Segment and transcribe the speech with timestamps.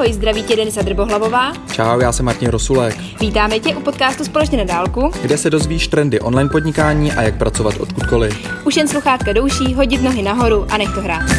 [0.00, 1.52] Ahoj, zdraví tě Denisa Drbohlavová.
[1.72, 2.94] Čau, já jsem Martin Rosulek.
[3.20, 7.38] Vítáme tě u podcastu Společně na dálku, kde se dozvíš trendy online podnikání a jak
[7.38, 8.64] pracovat odkudkoliv.
[8.66, 11.30] Už jen sluchátka douší, hodit nohy nahoru a nech to hrát.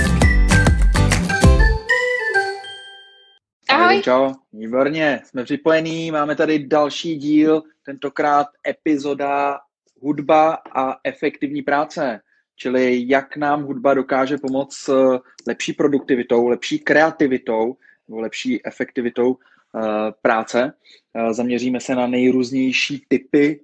[3.69, 4.01] Ahoj.
[4.03, 9.59] Čau, výborně, jsme připojení, máme tady další díl, tentokrát epizoda
[10.01, 12.19] hudba a efektivní práce.
[12.55, 17.76] Čili jak nám hudba dokáže pomoct s lepší produktivitou, lepší kreativitou
[18.20, 19.82] lepší efektivitou uh,
[20.22, 20.74] práce.
[21.14, 23.62] Uh, zaměříme se na nejrůznější typy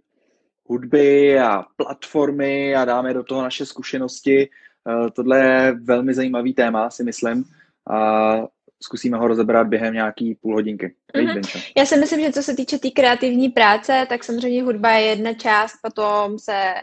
[0.66, 4.50] hudby a platformy a dáme do toho naše zkušenosti.
[4.84, 7.44] Uh, tohle je velmi zajímavý téma, si myslím.
[7.90, 8.34] A
[8.82, 10.96] zkusíme ho rozebrat během nějaký půl hodinky.
[11.16, 11.62] Mm-hmm.
[11.78, 15.06] Já si myslím, že co se týče té tý kreativní práce, tak samozřejmě hudba je
[15.06, 16.74] jedna část, potom se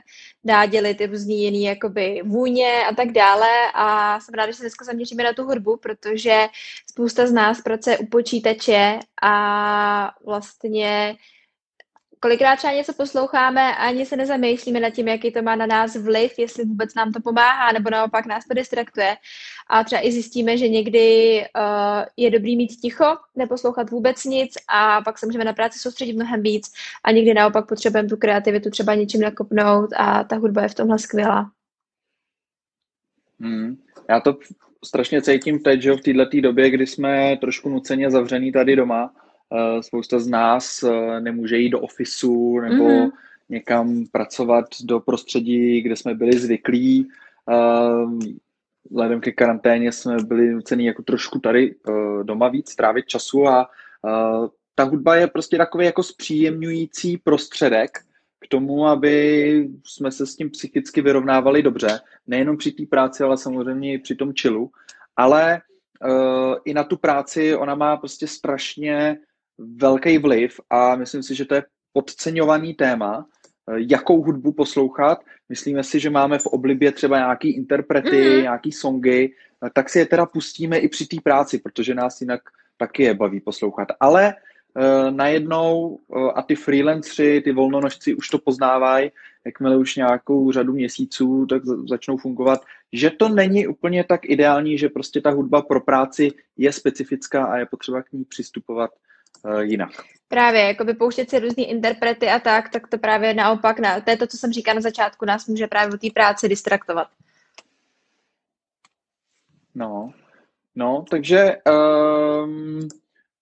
[0.44, 4.62] dá dělit i různý jiný jakoby vůně a tak dále a jsem ráda, že se
[4.62, 6.46] dneska zaměříme na tu hudbu, protože
[6.90, 11.16] spousta z nás pracuje u počítače a vlastně
[12.24, 15.96] kolikrát třeba něco posloucháme a ani se nezamýšlíme nad tím, jaký to má na nás
[15.96, 19.16] vliv, jestli vůbec nám to pomáhá, nebo naopak nás to distraktuje.
[19.66, 23.04] A třeba i zjistíme, že někdy uh, je dobrý mít ticho,
[23.36, 26.72] neposlouchat vůbec nic a pak se můžeme na práci soustředit mnohem víc
[27.04, 30.98] a někdy naopak potřebujeme tu kreativitu třeba něčím nakopnout a ta hudba je v tomhle
[30.98, 31.50] skvělá.
[33.40, 33.76] Hmm.
[34.08, 34.36] Já to
[34.84, 39.10] strašně cítím teď, že v této době, kdy jsme trošku nuceně zavřený tady doma,
[39.80, 43.10] spousta z nás eh, nemůže jít do ofisu nebo mm-hmm.
[43.48, 47.08] někam pracovat do prostředí, kde jsme byli zvyklí.
[47.50, 48.28] Eh,
[48.90, 51.74] vzhledem ke karanténě jsme byli nuceni jako trošku tady
[52.22, 53.70] doma víc trávit času a
[54.74, 57.98] ta hudba je prostě takový jako zpříjemňující prostředek
[58.44, 62.00] k tomu, aby jsme se s tím psychicky vyrovnávali dobře.
[62.26, 64.70] Nejenom při té práci, ale samozřejmě i při tom čilu.
[65.16, 65.60] Ale
[66.04, 69.18] uh, i na tu práci ona má prostě strašně
[69.58, 73.26] velký vliv a myslím si, že to je podceňovaný téma,
[73.70, 75.18] eh, jakou hudbu poslouchat.
[75.48, 78.42] Myslíme si, že máme v oblibě třeba nějaký interprety, mm-hmm.
[78.42, 79.32] nějaký songy,
[79.66, 82.40] eh, tak si je teda pustíme i při té práci, protože nás jinak
[82.76, 83.88] taky je baví poslouchat.
[84.00, 89.10] Ale uh, najednou uh, a ty freelancři, ty volnonožci už to poznávají,
[89.46, 92.60] jakmile už nějakou řadu měsíců tak začnou fungovat,
[92.92, 97.56] že to není úplně tak ideální, že prostě ta hudba pro práci je specifická a
[97.56, 98.90] je potřeba k ní přistupovat
[99.60, 99.90] jinak.
[100.28, 104.16] Právě, jako pouštět si různý interprety a tak, tak to právě naopak, na, to je
[104.16, 107.08] to, co jsem říkala na začátku, nás může právě o té práci distraktovat.
[109.74, 110.12] No,
[110.74, 111.56] no, takže
[112.44, 112.88] um,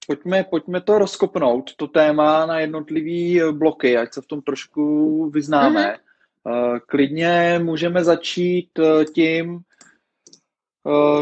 [0.06, 5.84] pojďme, pojďme to rozkopnout, to téma na jednotlivý bloky, ať se v tom trošku vyznáme.
[5.84, 5.98] Mm-hmm.
[6.44, 9.71] Uh, klidně můžeme začít eh, tím, Eh,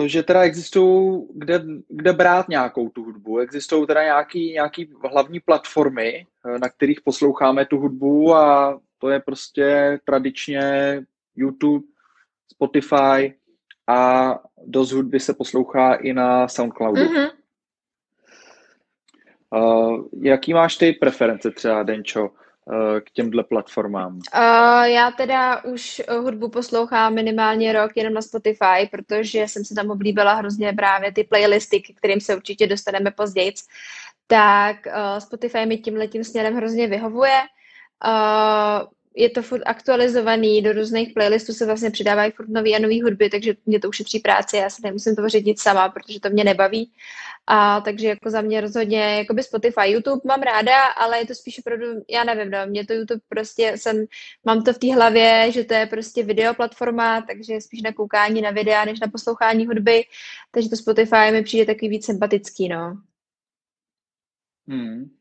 [0.06, 3.38] že teda existují, kde, kde brát nějakou tu hudbu.
[3.38, 9.21] Existují teda nějaký, nějaký hlavní platformy, eh, na kterých posloucháme tu hudbu a to je
[9.21, 10.62] prostě tradičně
[11.37, 11.84] YouTube,
[12.53, 13.34] Spotify
[13.87, 17.03] a dost hudby se poslouchá i na Soundcloudu.
[17.03, 17.31] Mm-hmm.
[19.53, 22.31] Uh, jaký máš ty preference třeba, Denčo?
[23.04, 24.15] K těmhle platformám?
[24.15, 29.91] Uh, já teda už hudbu poslouchám minimálně rok jenom na Spotify, protože jsem se tam
[29.91, 33.53] oblíbila hrozně právě ty playlisty, k kterým se určitě dostaneme později.
[34.26, 37.38] Tak uh, Spotify mi tím letím směrem hrozně vyhovuje.
[38.06, 43.03] Uh, je to furt aktualizovaný, do různých playlistů se vlastně přidávají furt nový a nový
[43.03, 46.44] hudby, takže mě to ušetří práci, já se nemusím to nic sama, protože to mě
[46.44, 46.93] nebaví.
[47.47, 51.34] A takže jako za mě rozhodně jako by Spotify, YouTube mám ráda, ale je to
[51.34, 54.04] spíš opravdu, já nevím, no, mě to YouTube prostě jsem,
[54.44, 58.50] mám to v té hlavě, že to je prostě videoplatforma, takže spíš na koukání na
[58.50, 60.04] videa, než na poslouchání hudby,
[60.50, 63.03] takže to Spotify mi přijde takový víc sympatický, no.
[64.69, 65.19] Hmm.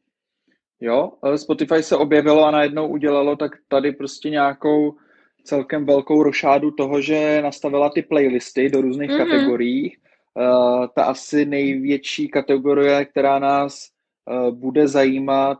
[0.82, 4.98] Jo, Spotify se objevilo a najednou udělalo tak tady prostě nějakou
[5.44, 9.18] celkem velkou rošádu toho, že nastavila ty playlisty do různých mm-hmm.
[9.18, 9.98] kategorií.
[10.34, 13.90] Uh, ta asi největší kategorie, která nás
[14.26, 15.60] uh, bude zajímat,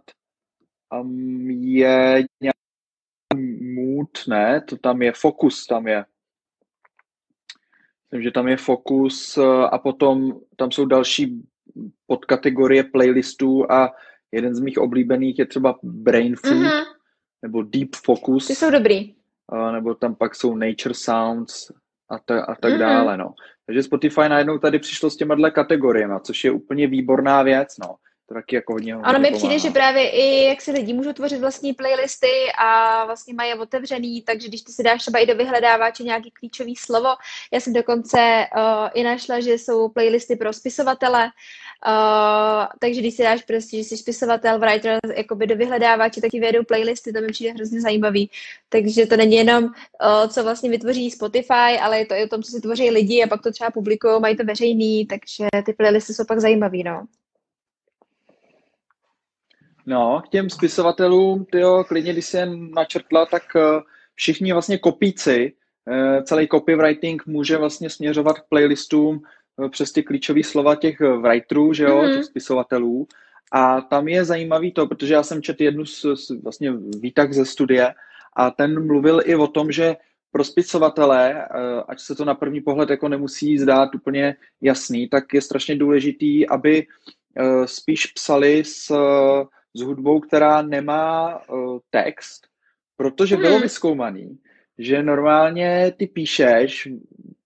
[1.02, 4.62] um, je nějaký mood, ne?
[4.62, 6.06] To tam je fokus, tam je.
[8.04, 11.44] Myslím, že tam je fokus uh, a potom tam jsou další
[12.08, 13.92] podkategorie playlistů a
[14.32, 16.84] Jeden z mých oblíbených je třeba Brain Food mm-hmm.
[17.42, 18.48] nebo Deep Focus.
[18.48, 19.16] Ty jsou dobrý.
[19.50, 21.72] A, nebo tam pak jsou Nature Sounds
[22.10, 22.80] a, ta, a tak mm-hmm.
[22.80, 23.18] dále.
[23.18, 23.34] No.
[23.66, 27.78] Takže Spotify najednou tady přišlo s těma kategoriemi, což je úplně výborná věc.
[27.78, 27.96] No.
[28.30, 31.40] To taky jako hodně, Ano, mi přijde, že právě i jak si lidi můžou tvořit
[31.40, 32.28] vlastní playlisty
[32.58, 36.76] a vlastně mají otevřený, takže když ty si dáš třeba i do vyhledávače nějaký klíčový
[36.76, 37.10] slovo,
[37.54, 41.32] já jsem dokonce uh, i našla, že jsou playlisty pro spisovatele,
[41.88, 46.40] Uh, takže když si dáš prostě, že jsi spisovatel, writer, jakoby do vyhledávače, tak ti
[46.40, 48.30] vědou playlisty, to mi přijde hrozně zajímavý.
[48.70, 49.72] Takže to není jenom, uh,
[50.28, 53.28] co vlastně vytvoří Spotify, ale je to i o tom, co si tvoří lidi a
[53.28, 57.06] pak to třeba publikují, mají to veřejný, takže ty playlisty jsou pak zajímavý, no.
[59.90, 63.62] No, k těm spisovatelům, tyjo, klidně, když jsem načrtla, tak uh,
[64.16, 65.54] všichni vlastně kopíci,
[65.86, 69.22] uh, celý copywriting může vlastně směřovat k playlistům
[69.58, 72.16] uh, přes ty klíčové slova těch writerů, že jo, mm-hmm.
[72.16, 73.08] těch spisovatelů.
[73.52, 76.72] A tam je zajímavý to, protože já jsem četl jednu z, z vlastně
[77.02, 77.94] výtah ze studie
[78.34, 79.96] a ten mluvil i o tom, že
[80.32, 81.48] pro spisovatele,
[81.88, 86.48] ať se to na první pohled jako nemusí zdát úplně jasný, tak je strašně důležitý,
[86.48, 86.88] aby
[87.66, 88.92] spíš psali s
[89.74, 92.48] s hudbou, která nemá uh, text,
[92.98, 93.44] protože hmm.
[93.44, 94.40] bylo vyskoumaný,
[94.78, 96.88] že normálně ty píšeš,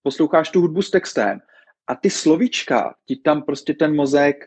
[0.01, 1.41] posloucháš tu hudbu s textem
[1.87, 4.45] a ty slovíčka ti tam prostě ten mozek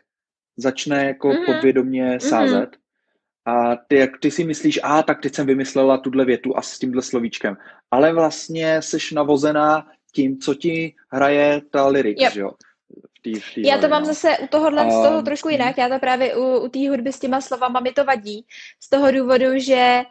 [0.57, 1.45] začne jako mm.
[1.45, 2.19] podvědomě hmm.
[2.19, 2.69] sázet.
[2.69, 3.53] Mm.
[3.53, 6.79] A ty, jak ty si myslíš, a tak teď jsem vymyslela tuhle větu a s
[6.79, 7.57] tímhle slovíčkem.
[7.91, 12.35] Ale vlastně jsi navozená tím, co ti hraje ta lyrika, yep.
[12.35, 12.51] jo?
[13.21, 14.07] Tý, tý Já to mám no.
[14.07, 15.77] zase u tohohle um, z toho trošku jinak.
[15.77, 18.45] Já to právě u, u té hudby s těma slovama mi to vadí.
[18.79, 20.01] Z toho důvodu, že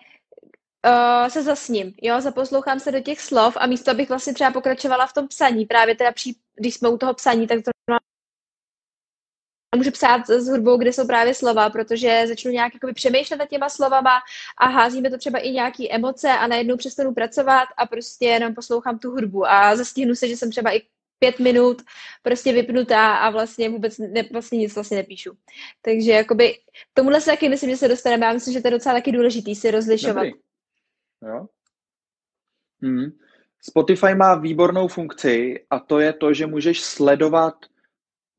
[0.87, 5.07] uh, se zasním, jo, zaposlouchám se do těch slov a místo, abych vlastně třeba pokračovala
[5.07, 7.71] v tom psaní, právě teda při, když jsme u toho psaní, tak to
[9.77, 13.69] můžu psát s hudbou, kde jsou právě slova, protože začnu nějak jakoby přemýšlet nad těma
[13.69, 14.21] slovama
[14.59, 18.99] a házíme to třeba i nějaký emoce a najednou přestanu pracovat a prostě jenom poslouchám
[18.99, 20.83] tu hudbu a zastihnu se, že jsem třeba i
[21.19, 21.83] pět minut
[22.23, 25.33] prostě vypnutá a vlastně vůbec ne, vlastně nic vlastně nepíšu.
[25.83, 26.55] Takže jakoby
[26.95, 28.27] tomuhle se taky myslím, že se dostaneme.
[28.27, 30.25] Já myslím, že to je docela taky důležitý si rozlišovat.
[30.25, 30.33] Dobrý.
[31.23, 31.47] Jo.
[32.83, 33.11] Hmm.
[33.63, 37.55] Spotify má výbornou funkci a to je to, že můžeš sledovat,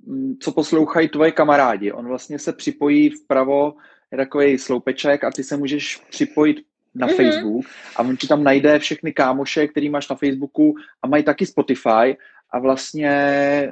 [0.05, 1.91] mm, co poslouchají tvoje kamarádi.
[1.91, 3.73] On vlastně se připojí vpravo,
[4.11, 6.57] je takový sloupeček a ty se můžeš připojit
[6.95, 7.15] na mm-hmm.
[7.15, 7.65] Facebook
[7.95, 12.17] a on ti tam najde všechny kámoše, který máš na Facebooku a mají taky Spotify
[12.49, 13.13] a vlastně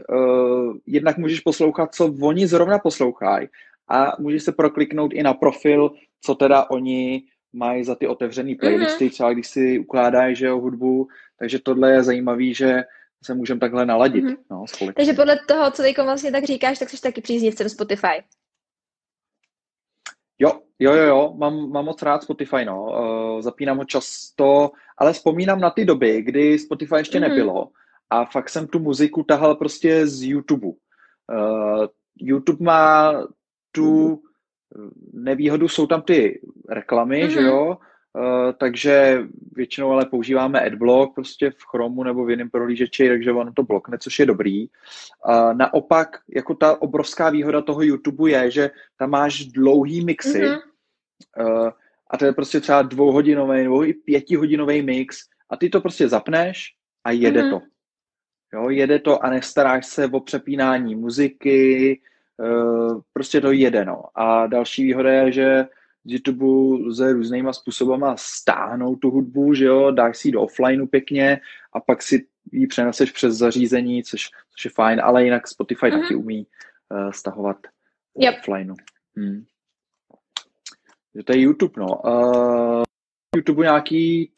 [0.10, 3.48] uh, jednak můžeš poslouchat, co oni zrovna poslouchají
[3.88, 5.92] a můžeš se prokliknout i na profil,
[6.22, 7.24] co teda oni
[7.54, 8.58] mají za ty otevřené mhm.
[8.58, 9.12] playlisty, mm-hmm.
[9.12, 11.08] třeba když si ukládají, že jo, hudbu,
[11.40, 12.84] takže tohle je zajímavý, že
[13.24, 14.24] se můžeme takhle naladit.
[14.24, 14.38] Mm-hmm.
[14.52, 18.24] No, takže podle toho, co teď vlastně tak říkáš, tak jsi taky příznivcem Spotify.
[20.40, 22.86] Jo, jo, jo, jo, mám, mám moc rád Spotify, no.
[22.86, 27.30] Uh, zapínám ho často, ale vzpomínám na ty doby, kdy Spotify ještě mm-hmm.
[27.30, 27.70] nebylo
[28.10, 30.68] a fakt jsem tu muziku tahal prostě z YouTube.
[30.68, 31.86] Uh,
[32.20, 33.14] YouTube má
[33.72, 34.22] tu
[35.14, 37.30] nevýhodu, jsou tam ty reklamy, mm-hmm.
[37.30, 37.78] že jo,
[38.14, 43.54] uh, takže většinou ale používáme adblock prostě v Chromu nebo v jiném prohlížeči, takže ono
[43.54, 44.68] to blokne, což je dobrý.
[44.68, 50.60] Uh, naopak, jako ta obrovská výhoda toho YouTube je, že tam máš dlouhý mixy mm-hmm.
[51.40, 51.70] uh,
[52.12, 55.18] a to je prostě třeba dvouhodinový nebo i pětihodinový mix
[55.50, 56.74] a ty to prostě zapneš
[57.04, 57.50] a jede mm-hmm.
[57.50, 57.75] to.
[58.56, 62.02] Jo, jede to a nestaráš se o přepínání muziky,
[62.38, 64.04] uh, prostě to jede, no.
[64.16, 65.68] A další výhoda je, že
[66.06, 66.46] z YouTube
[66.86, 71.42] lze různýma způsobama stáhnout tu hudbu, že jo, dáš si ji do offlineu pěkně
[71.74, 76.02] a pak si ji přeneseš přes zařízení, což, což je fajn, ale jinak Spotify mm-hmm.
[76.02, 76.48] taky umí
[76.90, 77.58] uh, stahovat
[78.20, 78.36] yep.
[78.40, 78.76] offlineu.
[79.16, 79.46] Hmm.
[81.16, 81.88] Že to je YouTube, no.
[82.06, 82.84] Uh,
[83.36, 84.32] YouTube nějaký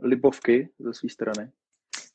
[0.00, 1.50] libovky ze své strany?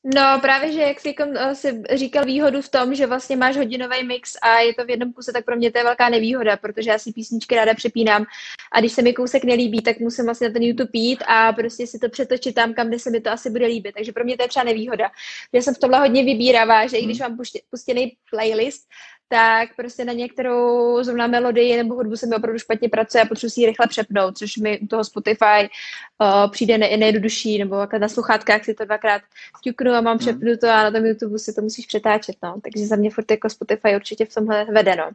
[0.04, 4.04] No právě, že jak jsi, uh, si říkal výhodu v tom, že vlastně máš hodinový
[4.04, 6.90] mix a je to v jednom kuse, tak pro mě to je velká nevýhoda, protože
[6.90, 8.26] já si písničky ráda přepínám
[8.72, 11.86] a když se mi kousek nelíbí, tak musím vlastně na ten YouTube jít a prostě
[11.86, 13.94] si to přetočit tam, kam kde se mi to asi bude líbit.
[13.94, 15.10] Takže pro mě to je třeba nevýhoda.
[15.54, 17.36] Že jsem v tomhle hodně vybíravá, že i když hmm.
[17.36, 18.88] mám pustěný playlist,
[19.32, 23.50] tak prostě na některou zrovna melodii nebo hudbu se mi opravdu špatně pracuje a potřebuji
[23.50, 25.68] si ji rychle přepnout, což mi u toho Spotify
[26.18, 29.22] uh, přijde ne, nejjednodušší, nebo na sluchátkách si to dvakrát
[29.62, 30.18] ťuknu a mám hmm.
[30.18, 32.60] přepnuto a na tom YouTube si to musíš přetáčet, no.
[32.62, 35.10] Takže za mě furt jako Spotify určitě v tomhle vede, no.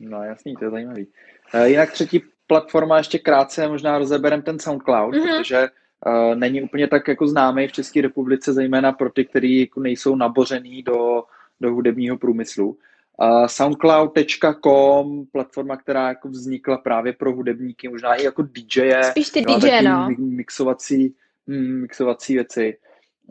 [0.00, 1.06] No jasný, to je zajímavý.
[1.54, 5.38] Uh, jinak třetí platforma ještě krátce, možná rozeberem ten SoundCloud, mm-hmm.
[5.38, 5.68] protože
[6.06, 10.16] uh, není úplně tak jako známý v České republice, zejména pro ty, kteří jako nejsou
[10.16, 11.22] nabořený do
[11.60, 12.78] do hudebního průmyslu.
[13.22, 18.92] Uh, Soundcloud.com, platforma, která jako vznikla právě pro hudebníky, možná i jako DJ.
[19.02, 20.08] Spíš ty DJ, no.
[20.18, 21.14] Mixovací,
[21.46, 22.78] mm, mixovací věci.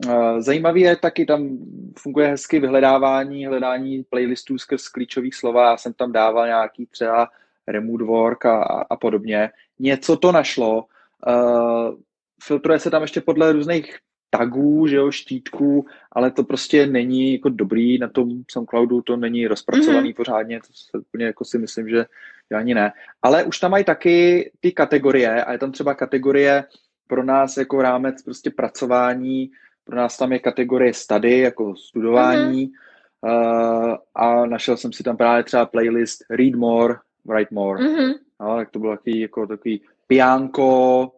[0.06, 1.58] Uh, zajímavý je taky, tam
[1.98, 5.70] funguje hezky vyhledávání, hledání playlistů skrz klíčových slova.
[5.70, 7.28] Já jsem tam dával nějaký třeba
[7.66, 9.50] remote work a, a podobně.
[9.78, 10.84] Něco to našlo.
[11.26, 11.94] Uh,
[12.42, 13.98] filtruje se tam ještě podle různých
[14.38, 19.46] tagů, že jo, štítků, ale to prostě není jako dobrý na tom SoundCloudu, to není
[19.46, 20.16] rozpracovaný mm-hmm.
[20.16, 22.06] pořádně, to se úplně jako si myslím, že,
[22.50, 22.92] že ani ne.
[23.22, 26.64] Ale už tam mají taky ty kategorie a je tam třeba kategorie
[27.06, 29.50] pro nás jako rámec prostě pracování,
[29.84, 33.90] pro nás tam je kategorie study, jako studování mm-hmm.
[33.90, 37.84] uh, a našel jsem si tam právě třeba playlist Read More, Write More.
[37.84, 38.14] Mm-hmm.
[38.40, 41.12] No, tak to bylo takový, jako takový piánko,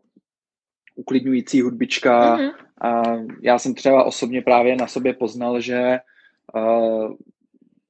[0.94, 2.65] uklidňující hudbička mm-hmm.
[2.80, 3.02] A
[3.42, 5.98] já jsem třeba osobně právě na sobě poznal, že
[6.54, 7.14] uh,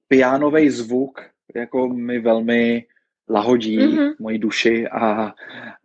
[0.08, 1.20] pianový zvuk
[1.54, 2.84] jako mi velmi
[3.28, 4.14] lahodí mm-hmm.
[4.18, 5.32] moji duši a,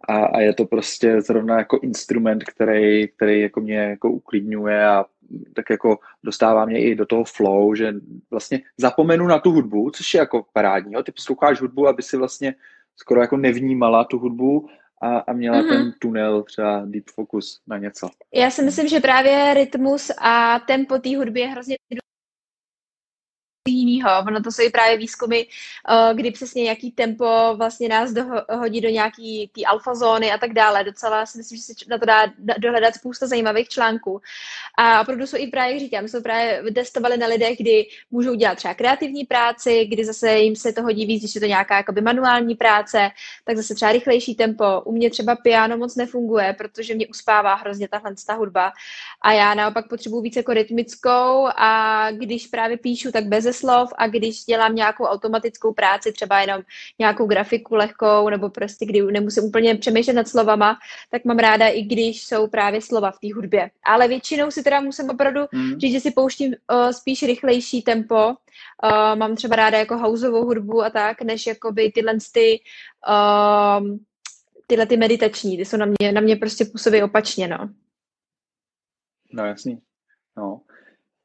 [0.08, 5.06] a, a je to prostě zrovna jako instrument, který, který jako mě jako uklidňuje a
[5.54, 7.94] tak jako dostává mě i do toho flow, že
[8.32, 10.94] vlastně zapomenu na tu hudbu, což je jako parádní.
[10.94, 11.04] Jo?
[11.04, 12.56] Ty posloucháš hudbu, aby si vlastně
[12.96, 14.70] skoro jako nevnímala tu hudbu
[15.02, 15.70] a, a měla mm-hmm.
[15.70, 18.10] ten tunel třeba deep focus na něco.
[18.34, 21.78] Já si myslím, že právě rytmus a tempo té hudby je hrozně
[24.02, 24.24] jiného.
[24.28, 28.90] Ono to jsou i právě výzkumy, eh, kdy přesně jaký tempo vlastně nás dohodí do
[28.90, 30.84] nějaký té alfa zóny a tak dále.
[30.84, 32.26] Docela si myslím, že se na to dá
[32.58, 34.22] dohledat spousta zajímavých článků.
[34.78, 38.56] A opravdu jsou i právě, jak říkám, jsou právě testovali na lidech, kdy můžou dělat
[38.56, 42.02] třeba kreativní práci, kdy zase jim se to hodí víc, když je to nějaká jakoby
[42.02, 43.10] manuální práce,
[43.46, 44.82] tak zase třeba rychlejší tempo.
[44.86, 48.72] U mě třeba piano moc nefunguje, protože mě uspává hrozně tahle ta hudba.
[49.22, 54.08] A já naopak potřebuji víc jako rytmickou a když právě píšu, tak bez slov a
[54.08, 56.62] když dělám nějakou automatickou práci, třeba jenom
[57.00, 60.80] nějakou grafiku lehkou, nebo prostě kdy nemusím úplně přemýšlet nad slovama,
[61.10, 63.72] tak mám ráda i když jsou právě slova v té hudbě.
[63.84, 65.80] Ale většinou si teda musím opravdu mm.
[65.80, 68.28] říct, že si pouštím uh, spíš rychlejší tempo.
[68.84, 72.60] Uh, mám třeba ráda jako houseovou hudbu a tak, než jakoby tyhle ty,
[73.10, 73.98] uh,
[74.68, 77.70] tyhle ty meditační, ty jsou na mě, na mě prostě působí opačně, no.
[79.34, 79.82] No jasný.
[80.38, 80.62] No.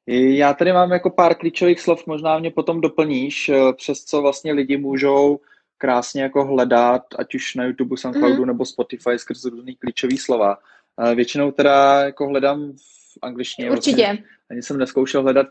[0.08, 4.52] Já tady mám jako pár klíčových slov, možná mě potom doplníš, eh, přes co vlastně
[4.52, 5.40] lidi můžou
[5.78, 8.46] krásně jako hledat, ať už na YouTube, SoundCloudu mm.
[8.46, 10.58] nebo Spotify skrz různý klíčový slova.
[11.00, 13.70] Eh, většinou teda jako hledám v angličtině.
[13.70, 14.06] Určitě.
[14.06, 15.46] Vlastně, ani jsem neskoušel hledat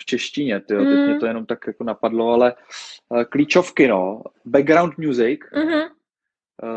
[0.00, 0.86] v češtině, tyjo, mm.
[0.86, 1.20] teď mě mm.
[1.20, 2.54] to jenom tak jako napadlo, ale
[3.08, 4.22] uh, klíčovky, no.
[4.44, 5.90] Background music, mm-hmm.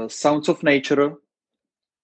[0.08, 1.12] sounds of nature,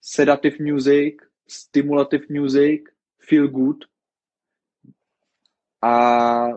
[0.02, 1.16] sedative music,
[1.48, 2.82] stimulative music,
[3.20, 3.86] feel good,
[5.82, 6.48] a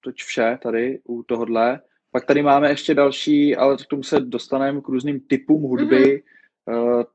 [0.00, 1.80] toť vše tady u tohohle.
[2.10, 6.22] Pak tady máme ještě další, ale k tomu se dostaneme k různým typům hudby.
[6.68, 7.06] Mm-hmm.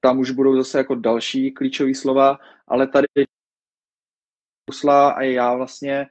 [0.00, 3.06] Tam už budou zase jako další klíčové slova, ale tady
[4.90, 6.06] a já vlastně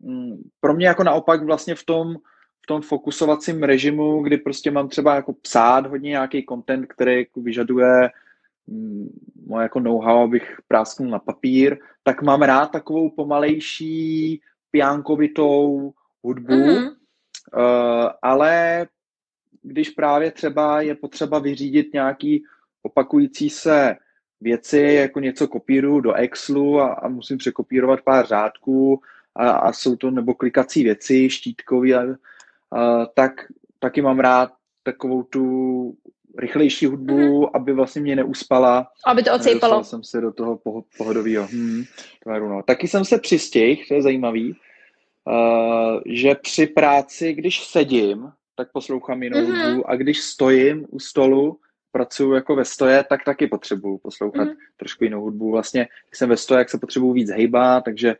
[0.00, 2.16] mm, pro mě jako naopak vlastně v tom,
[2.64, 7.40] v tom fokusovacím režimu, kdy prostě mám třeba jako psát hodně nějaký content, který jako
[7.40, 8.10] vyžaduje
[9.46, 15.92] moje jako know-how, abych prásknul na papír, tak mám rád takovou pomalejší piánkovitou
[16.22, 16.88] hudbu, mm-hmm.
[17.56, 18.86] uh, ale
[19.62, 22.44] když právě třeba je potřeba vyřídit nějaký
[22.82, 23.96] opakující se
[24.40, 29.00] věci, jako něco kopíru do Excelu a, a musím překopírovat pár řádků
[29.34, 31.28] a, a jsou to nebo klikací věci,
[32.70, 33.32] a, tak
[33.78, 35.96] taky mám rád takovou tu
[36.38, 37.50] rychlejší hudbu, mm-hmm.
[37.54, 38.86] aby vlastně mě neuspala.
[39.06, 39.84] Aby to ocejpalo.
[39.84, 40.60] jsem se do toho
[40.98, 41.84] pohodového hmm,
[42.22, 42.48] tvaru.
[42.48, 42.62] No.
[42.62, 44.56] Taky jsem se přistihl, to je zajímavý,
[45.24, 49.66] uh, že při práci, když sedím, tak poslouchám jinou mm-hmm.
[49.66, 51.58] hudbu a když stojím u stolu,
[51.96, 54.54] pracuji jako ve stoje, tak taky potřebuju poslouchat mm.
[54.76, 55.50] trošku jinou hudbu.
[55.50, 58.16] Vlastně, když jsem ve stoje, jak se potřebuju víc hejbat, takže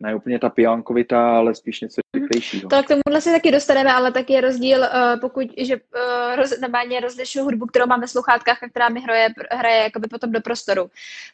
[0.00, 2.22] ne úplně ta pijankovita, ale spíš něco mhm.
[2.22, 2.68] rychlejšího.
[2.68, 6.60] To k tomuhle se taky dostaneme, ale taky je rozdíl, uh, pokud, že uh, roz,
[6.60, 10.40] normálně rozlišuju hudbu, kterou máme v sluchátkách a která mi hraje, hraje jakoby potom do
[10.40, 10.90] prostoru.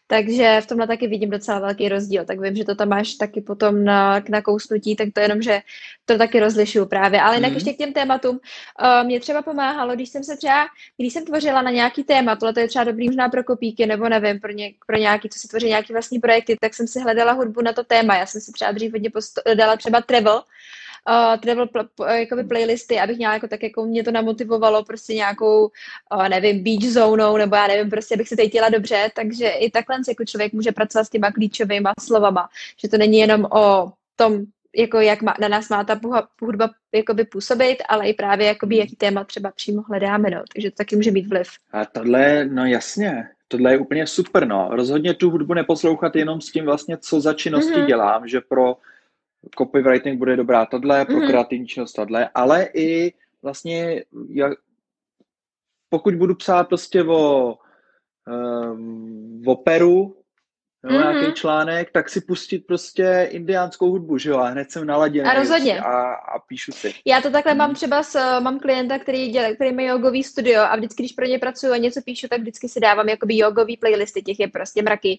[0.07, 2.25] Takže v tomhle taky vidím docela velký rozdíl.
[2.25, 5.61] Tak vím, že to tam máš taky potom na, na kousnutí, tak to jenom, že
[6.05, 7.21] to taky rozlišuju právě.
[7.21, 7.55] Ale jinak mm.
[7.55, 8.41] ještě k těm tématům.
[8.83, 12.53] Uh, mě třeba pomáhalo, když jsem se třeba, když jsem tvořila na nějaký téma, tohle
[12.53, 15.49] to je třeba dobrý možná pro kopíky, nebo nevím, pro, ně, pro nějaký, co si
[15.49, 18.17] tvoří nějaký vlastní projekty, tak jsem si hledala hudbu na to téma.
[18.17, 19.11] Já jsem si třeba dřív hodně
[19.55, 20.43] dala třeba travel,
[21.09, 25.15] uh, travel pl- uh, jakoby playlisty, abych měla jako tak, jako mě to namotivovalo prostě
[25.15, 25.71] nějakou,
[26.15, 29.97] uh, nevím, beach zónou, nebo já nevím, prostě abych se cítila dobře, takže i takhle
[30.09, 32.49] jako člověk může pracovat s těma klíčovými slovama,
[32.81, 34.45] že to není jenom o tom,
[34.77, 36.01] jako jak má, na nás má ta
[36.43, 40.43] hudba jakoby působit, ale i právě jakoby, jaký téma třeba přímo hledáme, no.
[40.53, 41.49] takže to taky může mít vliv.
[41.73, 44.69] A tohle, no jasně, tohle je úplně super, no.
[44.73, 47.87] Rozhodně tu hudbu neposlouchat jenom s tím vlastně, co za činnosti mm-hmm.
[47.87, 48.77] dělám, že pro
[49.59, 51.27] copywriting bude dobrá tohle, pro mm-hmm.
[51.29, 54.53] kreativní činnost tohle, ale i vlastně, jak,
[55.89, 57.55] pokud budu psát prostě o
[58.73, 60.16] um, operu,
[60.87, 61.13] mm-hmm.
[61.13, 65.29] nějaký článek, tak si pustit prostě indiánskou hudbu, že jo, a hned jsem naladěný.
[65.29, 65.81] A rozhodně.
[65.81, 66.95] A, a píšu si.
[67.05, 67.59] Já to takhle mm.
[67.59, 71.27] mám třeba s, mám klienta, který, dělá, který má jogový studio a vždycky, když pro
[71.27, 74.83] ně pracuji a něco píšu, tak vždycky si dávám jakoby jogový playlisty, těch je prostě
[74.83, 75.19] mraky.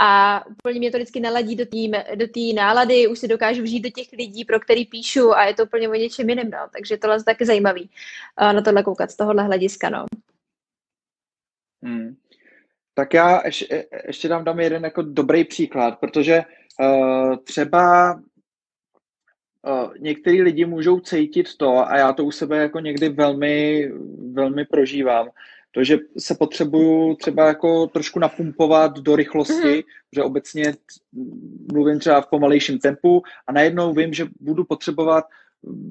[0.00, 3.82] A úplně mě to vždycky naladí do té do tý nálady, už si dokážu vžít
[3.82, 6.58] do těch lidí, pro který píšu a je to úplně o něčem jiném, no.
[6.72, 7.90] Takže tohle je taky zajímavý
[8.40, 10.06] uh, na tohle koukat z tohohle hlediska, no.
[11.82, 12.16] Hmm.
[12.98, 16.42] Tak já ještě, ještě dám, dám jeden jako dobrý příklad, protože
[16.80, 18.20] uh, třeba uh,
[19.98, 23.88] některý lidi můžou cítit to, a já to u sebe jako někdy velmi,
[24.32, 25.28] velmi prožívám,
[25.70, 29.84] to, že se potřebuju třeba jako trošku napumpovat do rychlosti, mm-hmm.
[30.14, 30.74] že obecně
[31.72, 35.24] mluvím třeba v pomalejším tempu a najednou vím, že budu potřebovat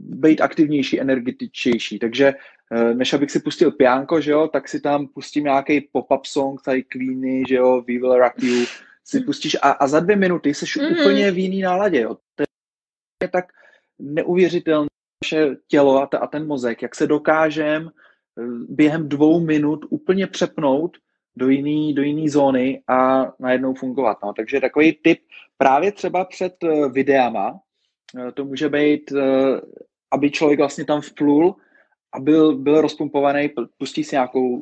[0.09, 1.99] být aktivnější, energetičtější.
[1.99, 2.33] Takže
[2.71, 6.61] eh, než abych si pustil piánko, že jo, tak si tam pustím nějaký pop-up song,
[6.61, 8.65] tady Queeny, že jo, We Will Rock You,
[9.03, 10.91] si pustíš a, a za dvě minuty jsi mm-hmm.
[10.91, 12.01] úplně v jiný náladě.
[12.01, 12.17] Jo.
[12.35, 12.43] To
[13.23, 13.45] je tak
[13.99, 14.87] neuvěřitelné
[15.23, 20.27] naše tělo a, ta, a ten mozek, jak se dokážem eh, během dvou minut úplně
[20.27, 20.97] přepnout
[21.35, 24.17] do jiný, do jiný zóny a najednou fungovat.
[24.23, 24.33] No.
[24.33, 25.19] Takže takový tip
[25.57, 27.59] právě třeba před eh, videama,
[28.33, 29.61] to může být, eh,
[30.11, 31.55] aby člověk vlastně tam vplul
[32.13, 34.61] a byl, byl rozpumpovaný, pustí si nějakou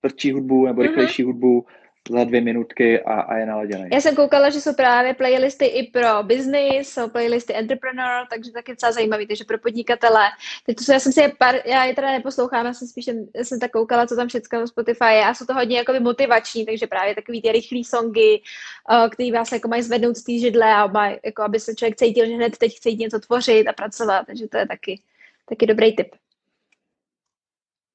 [0.00, 0.88] tvrdší hudbu nebo mhm.
[0.88, 1.26] rychlejší mm-hmm.
[1.26, 1.66] hudbu,
[2.10, 3.88] za dvě minutky a, a je naladěný.
[3.92, 8.72] Já jsem koukala, že jsou právě playlisty i pro business, jsou playlisty entrepreneur, takže taky
[8.72, 10.24] docela zajímavý, takže pro podnikatele.
[10.66, 13.06] Teď to jsou, já jsem si je pár, já je teda neposlouchám, já jsem spíš
[13.34, 16.00] já jsem tak koukala, co tam všechno na Spotify je a jsou to hodně jakoby
[16.00, 18.40] motivační, takže právě takový ty rychlý songy,
[18.90, 21.96] uh, který vás jako mají zvednout z té židle a mají, jako aby se člověk
[21.96, 25.00] cítil, že hned teď chce jít něco tvořit a pracovat, takže to je taky,
[25.48, 26.14] taky dobrý tip.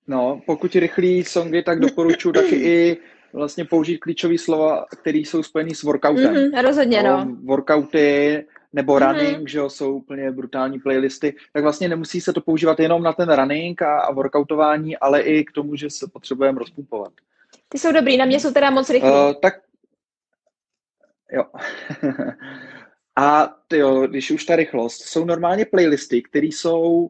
[0.08, 2.98] No, pokud rychlý songy, tak doporučuji taky i
[3.34, 6.36] vlastně použít klíčové slova, které jsou spojené s workoutem.
[6.36, 7.26] Mm-hmm, rozhodně, no.
[7.26, 7.38] no.
[7.44, 9.12] Workouty nebo mm-hmm.
[9.12, 13.14] running, že jo, jsou úplně brutální playlisty, tak vlastně nemusí se to používat jenom na
[13.14, 17.14] ten running a, a workoutování, ale i k tomu, že se potřebujeme rozpumpovat.
[17.70, 19.10] Ty jsou dobrý, na mě jsou teda moc rychlí.
[19.10, 19.54] Uh, tak
[21.32, 21.44] jo.
[23.16, 27.10] a jo, když už ta rychlost, jsou normálně playlisty, které jsou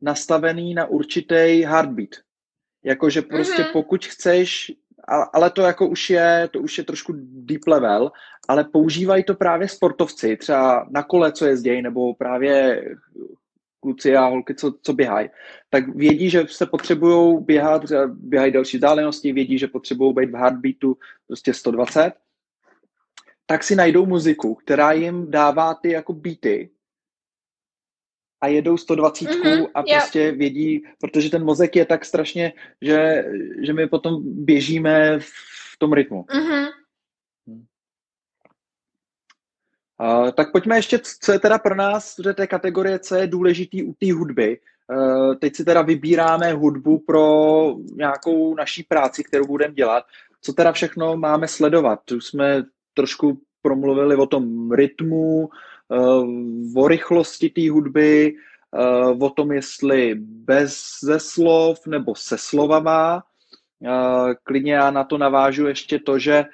[0.00, 2.10] nastavený na určitý heartbeat.
[2.84, 3.72] Jakože prostě mm-hmm.
[3.72, 4.72] pokud chceš
[5.32, 8.12] ale to jako už je, to už je trošku deep level,
[8.48, 12.84] ale používají to právě sportovci, třeba na kole, co jezdí, nebo právě
[13.80, 15.28] kluci a holky, co, co běhají,
[15.70, 20.96] tak vědí, že se potřebují běhat, běhají další vzdálenosti, vědí, že potřebují být v heartbeatu
[21.26, 22.12] prostě 120,
[23.46, 26.70] tak si najdou muziku, která jim dává ty jako beaty,
[28.40, 30.36] a jedou 120 mm-hmm, a prostě yeah.
[30.36, 33.24] vědí, protože ten mozek je tak strašně, že,
[33.62, 36.22] že my potom běžíme v tom rytmu.
[36.22, 36.68] Mm-hmm.
[40.00, 43.82] Uh, tak pojďme ještě, co je teda pro nás že té kategorie, co je důležitý
[43.82, 44.58] u té hudby.
[44.92, 50.04] Uh, teď si teda vybíráme hudbu pro nějakou naší práci, kterou budeme dělat.
[50.40, 52.10] Co teda všechno máme sledovat?
[52.10, 52.62] Už jsme
[52.94, 55.50] trošku promluvili o tom rytmu,
[56.76, 58.34] o rychlosti té hudby,
[58.74, 63.22] eh, o tom, jestli bez ze slov nebo se slovama.
[63.84, 66.44] Eh, klidně já na to navážu ještě to, že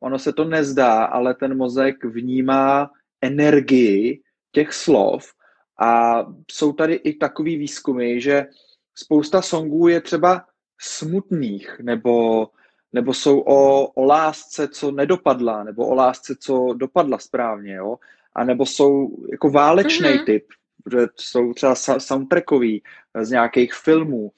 [0.00, 5.32] ono se to nezdá, ale ten mozek vnímá energii těch slov
[5.80, 8.46] a jsou tady i takový výzkumy, že
[8.94, 10.44] spousta songů je třeba
[10.80, 12.48] smutných nebo,
[12.92, 17.74] nebo jsou o, o lásce, co nedopadla, nebo o lásce, co dopadla správně.
[17.74, 17.96] Jo?
[18.38, 20.24] Anebo jsou jako válečný mm-hmm.
[20.24, 20.44] typ,
[20.92, 22.82] že jsou třeba soundtrackový
[23.14, 24.32] eh, z nějakých filmů.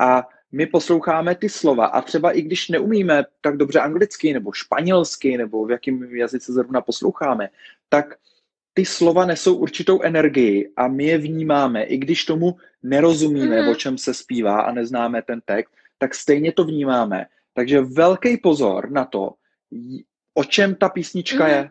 [0.00, 5.38] A my posloucháme ty slova a třeba i když neumíme tak dobře anglicky nebo španělsky
[5.38, 7.48] nebo v jakém jazyce zrovna posloucháme,
[7.88, 8.14] tak
[8.74, 13.70] ty slova nesou určitou energii a my je vnímáme, i když tomu nerozumíme, mm-hmm.
[13.70, 17.26] o čem se zpívá a neznáme ten text, tak stejně to vnímáme.
[17.54, 19.34] Takže velký pozor na to,
[20.34, 21.56] o čem ta písnička mm-hmm.
[21.56, 21.70] je.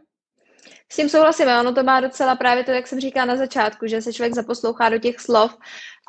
[0.92, 4.02] S tím souhlasím, ono to má docela právě to, jak jsem říkala na začátku, že
[4.02, 5.58] se člověk zaposlouchá do těch slov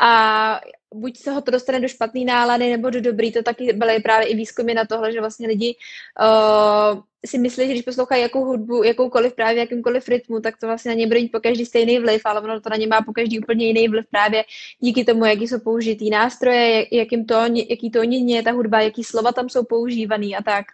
[0.01, 0.61] a
[0.95, 4.27] buď se ho to dostane do špatné nálady nebo do dobrý, to taky byly právě
[4.29, 5.77] i výzkumy na tohle, že vlastně lidi
[6.21, 10.89] uh, si myslí, že když poslouchají jakou hudbu, jakoukoliv právě jakýmkoliv rytmu, tak to vlastně
[10.89, 13.13] na ně bude mít po každý stejný vliv, ale ono to na ně má po
[13.13, 14.45] každý úplně jiný vliv právě
[14.81, 19.33] díky tomu, jaký jsou použitý nástroje, jakým tón, jaký tónině je ta hudba, jaký slova
[19.33, 20.65] tam jsou používaný a tak.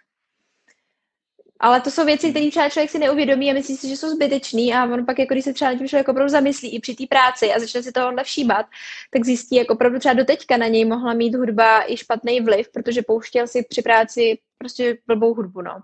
[1.59, 4.73] Ale to jsou věci, které třeba člověk si neuvědomí a myslí si, že jsou zbytečný
[4.73, 7.53] a on pak, jako když se třeba tím člověk opravdu zamyslí i při té práci
[7.53, 8.65] a začne si tohohle všímat,
[9.11, 13.01] tak zjistí, jako opravdu třeba doteďka na něj mohla mít hudba i špatný vliv, protože
[13.01, 15.81] pouštěl si při práci prostě blbou hudbu, no.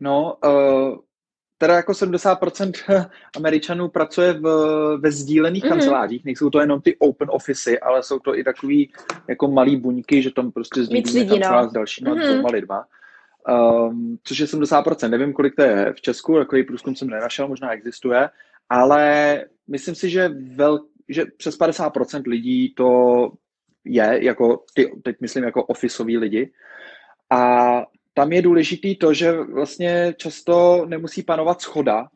[0.00, 0.98] No, uh,
[1.58, 4.42] teda jako 70% Američanů pracuje v,
[5.00, 5.68] ve sdílených mm-hmm.
[5.68, 6.24] kancelářích.
[6.24, 8.92] Nejsou to jenom ty open office, ale jsou to i takový
[9.28, 11.30] jako malý buňky, že tam prostě sdílíme no.
[11.30, 11.70] kancelář no.
[11.70, 12.22] s dalšíma mm-hmm.
[12.22, 12.86] dvěma lidma.
[13.48, 15.10] Um, což je 70%.
[15.10, 18.28] Nevím, kolik to je v Česku, takový průzkum jsem nenašel, možná existuje,
[18.68, 23.30] ale myslím si, že, vel, že přes 50% lidí to
[23.84, 26.52] je, jako ty, teď myslím jako ofisový lidi.
[27.30, 27.82] A
[28.14, 32.08] tam je důležitý to, že vlastně často nemusí panovat schoda,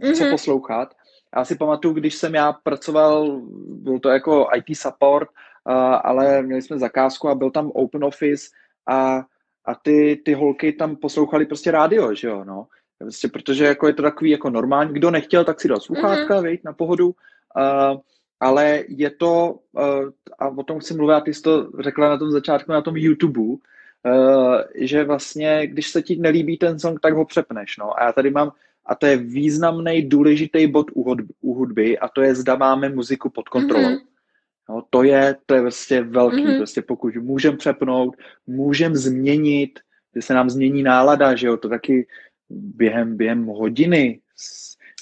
[0.00, 0.14] mm-hmm.
[0.14, 0.32] co mhm.
[0.32, 0.94] poslouchat.
[1.36, 5.74] Já si pamatuju, když jsem já pracoval, byl to jako IT support, uh,
[6.04, 8.46] ale měli jsme zakázku a byl tam open office
[8.86, 9.24] a,
[9.68, 12.66] a ty, ty holky tam poslouchali prostě rádio, že jo, no.
[12.98, 16.42] Prostě protože jako je to takový jako normální, kdo nechtěl, tak si dal sluchátka, mm-hmm.
[16.42, 18.00] vejít na pohodu, uh,
[18.40, 22.18] ale je to, uh, a o tom chci mluvit, a ty jsi to řekla na
[22.18, 23.58] tom začátku, na tom YouTube, uh,
[24.74, 28.00] že vlastně, když se ti nelíbí ten song, tak ho přepneš, no.
[28.00, 28.52] A já tady mám,
[28.86, 32.88] a to je významný, důležitý bod u hudby, u hudby a to je, zda máme
[32.88, 33.88] muziku pod kontrolou.
[33.88, 34.07] Mm-hmm.
[34.68, 36.56] No, to je, to je vlastně velký, mm-hmm.
[36.56, 39.80] prostě pokud můžeme přepnout, můžeme změnit,
[40.14, 42.06] že se nám změní nálada, že jo, to taky
[42.50, 44.20] během, během hodiny,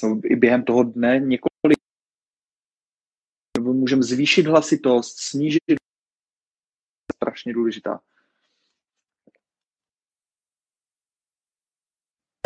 [0.03, 1.79] no, i během toho dne několik
[3.61, 5.61] můžeme zvýšit hlasitost, snížit
[7.17, 8.01] strašně důležitá.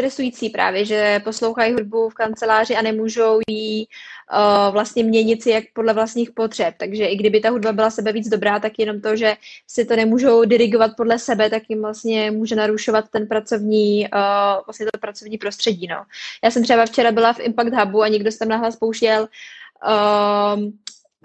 [0.00, 3.86] Stresující právě, že poslouchají hudbu v kanceláři a nemůžou jí
[4.32, 6.74] uh, vlastně měnit si jak podle vlastních potřeb.
[6.78, 9.36] Takže i kdyby ta hudba byla sebe víc dobrá, tak jenom to, že
[9.66, 14.86] si to nemůžou dirigovat podle sebe, tak jim vlastně může narušovat ten pracovní, uh, vlastně
[14.86, 15.86] to pracovní prostředí.
[15.86, 16.04] No.
[16.44, 19.28] Já jsem třeba včera byla v Impact Hubu a někdo se tam nahlas pouštěl
[19.86, 20.70] uh,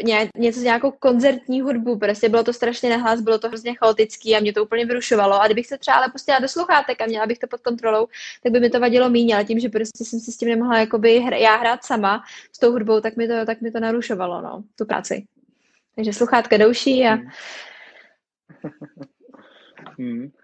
[0.04, 4.40] ně, něco nějakou koncertní hudbu, prostě bylo to strašně nahlas, bylo to hrozně chaotický a
[4.40, 5.42] mě to úplně vyrušovalo.
[5.42, 8.08] A kdybych se třeba ale pustila do sluchátek a měla bych to pod kontrolou,
[8.44, 10.80] tak by mi to vadilo méně, ale tím, že prostě jsem si s tím nemohla
[10.80, 14.42] jakoby hr- já hrát sama s tou hudbou, tak mi to, tak mi to narušovalo,
[14.42, 15.26] no, tu práci.
[15.96, 17.18] Takže sluchátka douší a...
[19.98, 20.32] Hmm.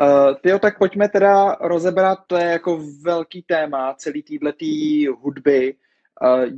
[0.00, 5.76] Uh, tyjo, tak pojďme teda rozebrat, to je jako velký téma celý týhletý hudby,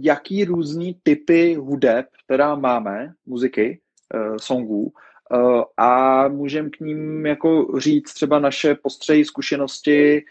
[0.00, 3.80] jaký různý typy hudeb teda máme, muziky,
[4.14, 4.92] uh, songů,
[5.32, 10.24] uh, a můžeme k ním jako říct třeba naše postřeji, zkušenosti,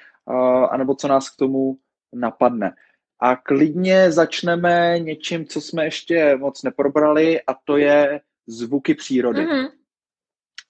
[0.70, 1.78] anebo co nás k tomu
[2.14, 2.74] napadne.
[3.20, 9.42] A klidně začneme něčím, co jsme ještě moc neprobrali, a to je zvuky přírody.
[9.42, 9.70] Mm-hmm.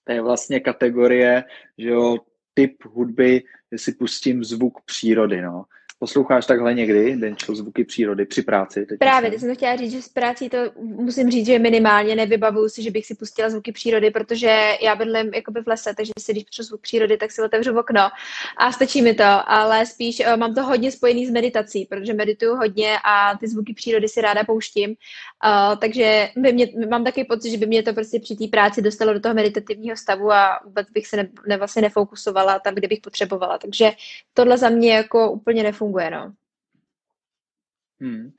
[0.03, 1.43] To je vlastně kategorie,
[1.77, 2.17] že jo,
[2.53, 5.65] typ hudby, že si pustím zvuk přírody, no.
[5.99, 8.85] Posloucháš takhle někdy, Denčo, zvuky přírody při práci?
[8.85, 12.69] Teď Právě, teď jsem chtěla říct, že s prací to musím říct, že minimálně nevybavuju
[12.69, 16.31] si, že bych si pustila zvuky přírody, protože já bydlím jakoby v lese, takže si
[16.31, 18.01] když potřebuji zvuk přírody, tak si otevřu okno
[18.57, 22.55] a stačí mi to, ale spíš uh, mám to hodně spojený s meditací, protože medituju
[22.55, 27.51] hodně a ty zvuky přírody si ráda pouštím, uh, takže by mě, mám taky pocit,
[27.51, 30.89] že by mě to prostě při té práci dostalo do toho meditativního stavu a vůbec
[30.89, 33.91] bych se ne, ne, vlastně nefokusovala tam, kde bych potřebovala, takže
[34.33, 36.33] tohle za mě jako úplně nefunguje funguje, no.
[38.01, 38.31] Hmm.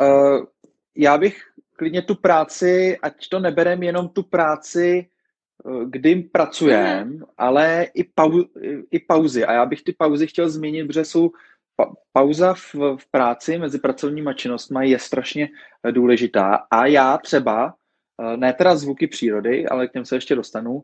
[0.00, 0.46] Uh,
[0.96, 1.42] já bych
[1.76, 7.22] klidně tu práci, ať to neberem jenom tu práci, eh, kdy pracujeme, mm.
[7.38, 8.42] ale i, pau,
[8.90, 9.44] i pauzy.
[9.44, 11.30] A já bych ty pauzy chtěl zmínit, protože jsou
[11.76, 15.48] pa, pauza v, v práci mezi pracovníma činnostmi je strašně
[15.90, 16.66] důležitá.
[16.70, 17.74] A já třeba,
[18.22, 20.82] eh, ne teda zvuky přírody, ale k těm se ještě dostanu,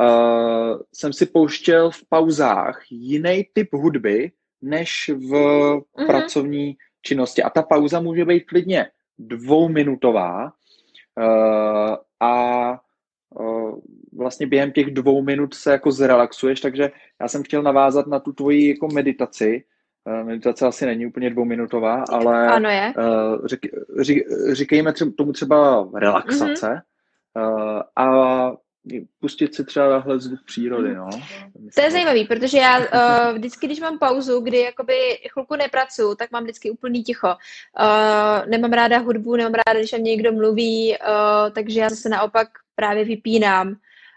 [0.00, 6.06] uh, jsem si pouštěl v pauzách jiný typ hudby, než v mm-hmm.
[6.06, 7.42] pracovní činnosti.
[7.42, 8.86] A ta pauza může být klidně
[9.18, 12.70] dvouminutová uh, a
[13.40, 13.78] uh,
[14.12, 18.32] vlastně během těch dvou minut se jako zrelaxuješ, takže já jsem chtěl navázat na tu
[18.32, 19.64] tvoji jako meditaci.
[20.04, 22.94] Uh, meditace asi není úplně dvouminutová, ale ano je.
[22.98, 23.66] Uh, řík,
[24.00, 26.68] řík, říkejme třeba, tomu třeba relaxace.
[26.68, 26.82] Mm-hmm.
[27.36, 28.52] Uh, a
[29.20, 31.10] pustit si třeba tahle zvuk přírody, no.
[31.74, 34.94] To je zajímavý, protože já uh, vždycky, když mám pauzu, kdy jakoby
[35.32, 37.28] chvilku nepracuju, tak mám vždycky úplný ticho.
[37.28, 42.48] Uh, nemám ráda hudbu, nemám ráda, když mě někdo mluví, uh, takže já se naopak
[42.74, 43.76] právě vypínám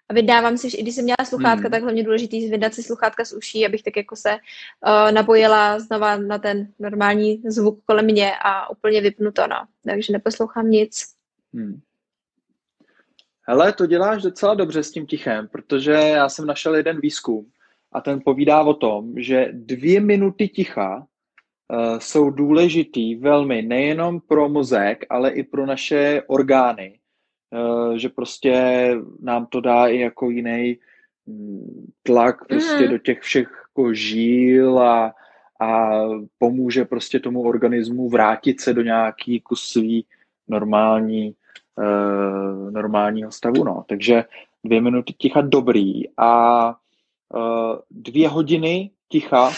[0.10, 1.72] a vydávám si, i když jsem měla sluchátka, hmm.
[1.72, 6.18] tak hlavně důležitý vydat si sluchátka z uší, abych tak jako se uh, napojila znova
[6.18, 9.66] na ten normální zvuk kolem mě a úplně vypnu to, no.
[9.86, 11.06] Takže neposlouchám nic.
[11.54, 11.82] Hmm.
[13.48, 17.46] Hele, to děláš docela dobře s tím tichem, protože já jsem našel jeden výzkum
[17.92, 24.50] a ten povídá o tom, že dvě minuty ticha uh, jsou důležitý velmi nejenom pro
[24.50, 27.00] mozek, ale i pro naše orgány.
[27.52, 28.90] Uh, že prostě
[29.22, 30.78] nám to dá i jako jiný
[31.26, 32.92] mm, tlak prostě mm.
[32.92, 35.14] do těch všech jako žíl a,
[35.60, 36.00] a
[36.38, 40.06] pomůže prostě tomu organismu vrátit se do nějaký kus svý
[40.48, 41.36] normální,
[41.78, 43.64] uh, normálního stavu.
[43.64, 43.84] No.
[43.88, 44.24] Takže
[44.64, 49.52] dvě minuty ticha dobrý a uh, dvě hodiny ticha,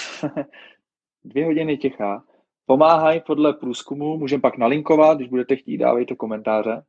[1.24, 2.24] dvě hodiny ticha
[2.66, 6.84] pomáhají podle průzkumu, můžeme pak nalinkovat, když budete chtít, dávejte komentáře,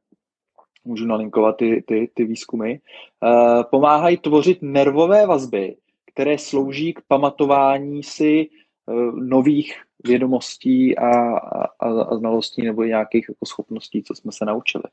[0.85, 5.77] můžu nalinkovat ty, ty, ty výzkumy, uh, pomáhají tvořit nervové vazby,
[6.13, 8.49] které slouží k pamatování si
[8.87, 14.85] uh, nových vědomostí a, a, a znalostí nebo nějakých jako schopností, co jsme se naučili.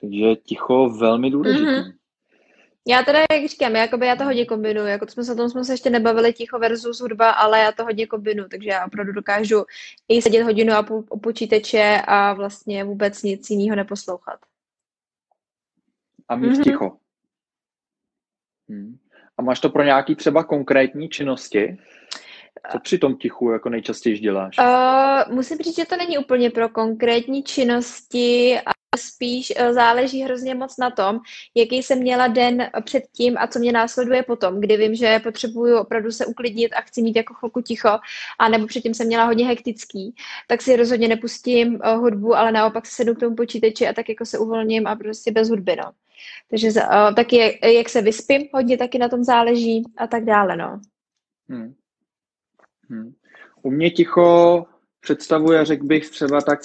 [0.00, 1.70] Takže ticho velmi důležité.
[1.70, 1.92] Mm-hmm.
[2.88, 5.50] Já teda, jak říkám, jakoby já to hodně kombinuju, jako to jsme se o tom
[5.50, 9.12] jsme se ještě nebavili ticho versus hudba, ale já to hodně kombinuju, takže já opravdu
[9.12, 9.64] dokážu
[10.08, 14.40] i sedět hodinu a půl počítače a vlastně vůbec nic jiného neposlouchat.
[16.28, 16.64] A mít mm-hmm.
[16.64, 16.96] ticho.
[18.68, 18.98] Hmm.
[19.38, 21.78] A máš to pro nějaký třeba konkrétní činnosti?
[22.72, 24.58] Co při tom tichu jako nejčastěji děláš?
[24.58, 28.58] Uh, musím říct, že to není úplně pro konkrétní činnosti,
[28.98, 31.20] spíš uh, záleží hrozně moc na tom,
[31.54, 36.10] jaký jsem měla den předtím a co mě následuje potom, kdy vím, že potřebuju opravdu
[36.10, 37.98] se uklidnit a chci mít jako chvilku ticho,
[38.38, 40.14] a nebo předtím jsem měla hodně hektický,
[40.48, 44.08] tak si rozhodně nepustím uh, hudbu, ale naopak se sednu k tomu počítači a tak
[44.08, 45.92] jako se uvolním a prostě bez hudby, no.
[46.50, 50.80] Takže uh, taky, jak se vyspím, hodně taky na tom záleží a tak dále, no.
[51.48, 51.74] Hmm.
[52.90, 53.14] Hmm.
[53.62, 54.66] U mě ticho
[55.00, 56.60] představuje, řekl bych, třeba tak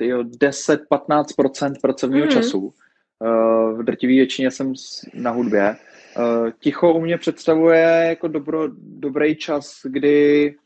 [0.00, 2.32] 10-15% pracovního mm.
[2.32, 2.74] času.
[3.18, 4.72] Uh, v drtivé většině jsem
[5.14, 5.76] na hudbě.
[6.18, 10.56] Uh, ticho u mě představuje jako dobro, dobrý čas, kdy,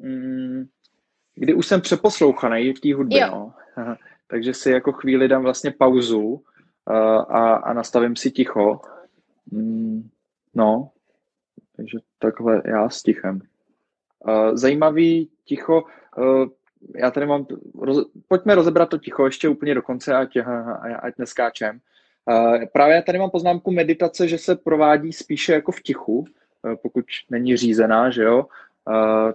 [0.00, 0.64] mm,
[1.34, 3.26] kdy už jsem přeposlouchaný v té hudbě.
[3.26, 3.54] No.
[4.26, 6.42] Takže si jako chvíli dám vlastně pauzu uh,
[7.28, 8.80] a, a nastavím si ticho.
[9.50, 10.08] Mm,
[10.54, 10.90] no,
[11.76, 13.40] takže takhle já s tichem.
[14.52, 15.84] Zajímavý ticho,
[16.96, 17.46] já tady mám,
[17.78, 20.36] roz, pojďme rozebrat to ticho ještě úplně do konce, ať,
[21.02, 21.80] ať neskáčem.
[22.72, 26.24] Právě já tady mám poznámku meditace, že se provádí spíše jako v tichu,
[26.82, 28.46] pokud není řízená, že jo,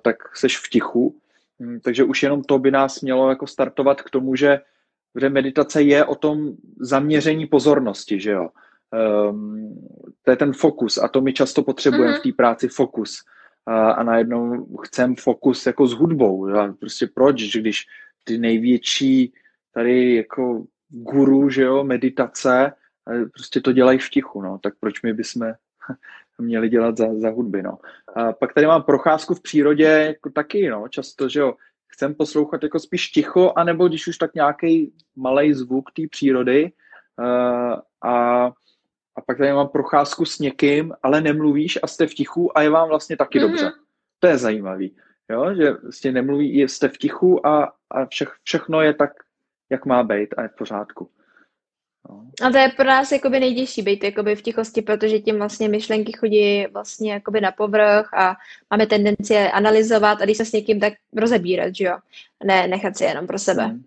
[0.02, 1.16] tak seš v tichu.
[1.60, 4.60] Hm, takže už jenom to by nás mělo jako startovat k tomu, že,
[5.22, 8.50] že meditace je o tom zaměření pozornosti, že jo.
[9.30, 9.88] Um,
[10.24, 12.20] to je ten fokus a to my často potřebujeme mm-hmm.
[12.20, 13.24] v té práci fokus
[13.66, 16.50] a, a najednou chcem fokus jako s hudbou.
[16.50, 17.86] A prostě proč, že když
[18.24, 19.34] ty největší
[19.74, 22.74] tady jako guru, že jo, meditace,
[23.34, 25.54] prostě to dělají v tichu, no, tak proč my bychom
[26.38, 27.78] měli dělat za, za hudby, no.
[28.16, 31.54] A pak tady mám procházku v přírodě jako taky, no, často, že jo,
[31.88, 36.72] chcem poslouchat jako spíš ticho, anebo když už tak nějaký malý zvuk té přírody
[37.20, 38.52] uh, a
[39.16, 42.70] a pak tady mám procházku s někým, ale nemluvíš a jste v tichu a je
[42.70, 43.42] vám vlastně taky mm-hmm.
[43.42, 43.72] dobře.
[44.20, 44.96] To je zajímavý,
[45.30, 45.56] jo?
[45.56, 49.12] že vlastně nemluví, jste v tichu a, a vše, všechno je tak,
[49.70, 51.10] jak má být a je v pořádku.
[52.10, 52.26] No.
[52.48, 56.12] A to je pro nás jakoby nejtěžší být jakoby v tichosti, protože tím vlastně myšlenky
[56.12, 58.36] chodí vlastně jakoby na povrch a
[58.72, 61.98] máme tendenci je analyzovat a když se s někým tak rozebírat, že jo?
[62.44, 63.64] Ne nechat si jenom pro sebe.
[63.64, 63.84] Hmm.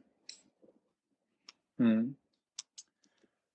[1.79, 2.15] Hmm.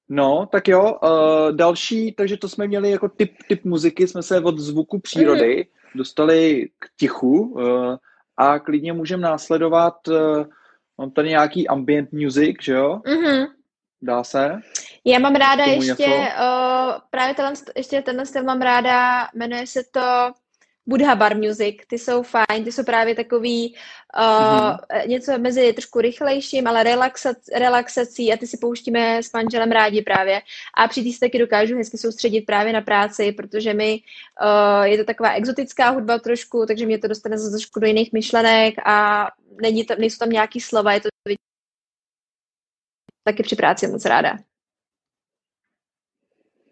[0.09, 0.99] No, tak jo.
[1.03, 5.55] Uh, další, takže to jsme měli jako typ, typ muziky, jsme se od zvuku přírody
[5.57, 5.97] mm.
[5.97, 7.95] dostali k tichu uh,
[8.37, 10.45] a klidně můžeme následovat, uh,
[10.97, 13.01] mám tady nějaký ambient music, že jo?
[13.05, 13.47] Mm-hmm.
[14.01, 14.59] Dá se?
[15.05, 20.31] Já mám ráda ještě, uh, právě tenhle, ještě tenhle styl mám ráda, jmenuje se to
[20.85, 23.75] Buddha Bar Music, ty jsou fajn, ty jsou právě takový
[24.17, 25.07] uh, mm-hmm.
[25.07, 30.41] něco mezi trošku rychlejším, ale relaxac, relaxací a ty si pouštíme s manželem rádi právě
[30.77, 33.99] a při se taky dokážu hezky soustředit právě na práci, protože mi
[34.41, 38.13] uh, je to taková exotická hudba trošku, takže mě to dostane zase trošku do jiných
[38.13, 39.27] myšlenek a
[39.61, 41.09] není tam, nejsou tam nějaký slova, je to
[43.23, 44.37] taky při práci moc ráda.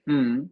[0.08, 0.50] Hmm.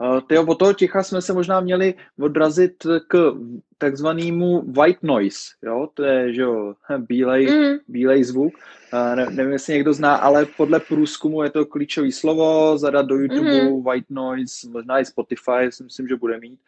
[0.00, 3.32] Uh, tyjo, od toho ticha jsme se možná měli odrazit k
[3.78, 7.78] takzvanému white noise, jo, to je, že jo, bílej, mm.
[7.88, 8.54] bílej zvuk,
[8.92, 13.14] uh, ne, nevím, jestli někdo zná, ale podle průzkumu je to klíčové slovo, zadat do
[13.14, 13.84] YouTube mm.
[13.84, 16.60] white noise, možná i Spotify, si myslím, že bude mít.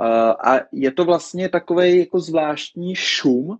[0.00, 3.58] Uh, a je to vlastně takový jako zvláštní šum,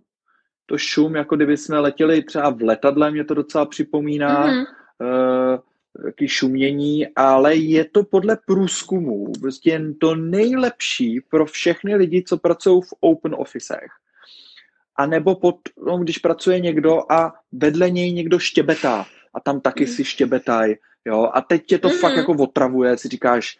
[0.65, 4.57] to šum, jako kdyby jsme letěli třeba v letadle, mě to docela připomíná, mm.
[4.57, 5.59] uh,
[6.05, 12.81] taky šumění, ale je to podle průzkumů prostě to nejlepší pro všechny lidi, co pracují
[12.81, 13.91] v open officech.
[14.95, 19.85] A nebo pod, no, když pracuje někdo a vedle něj někdo štěbetá a tam taky
[19.85, 19.91] mm.
[19.91, 20.75] si štěbetaj,
[21.05, 21.97] jo, a teď tě to mm.
[21.97, 23.57] fakt jako otravuje, si říkáš,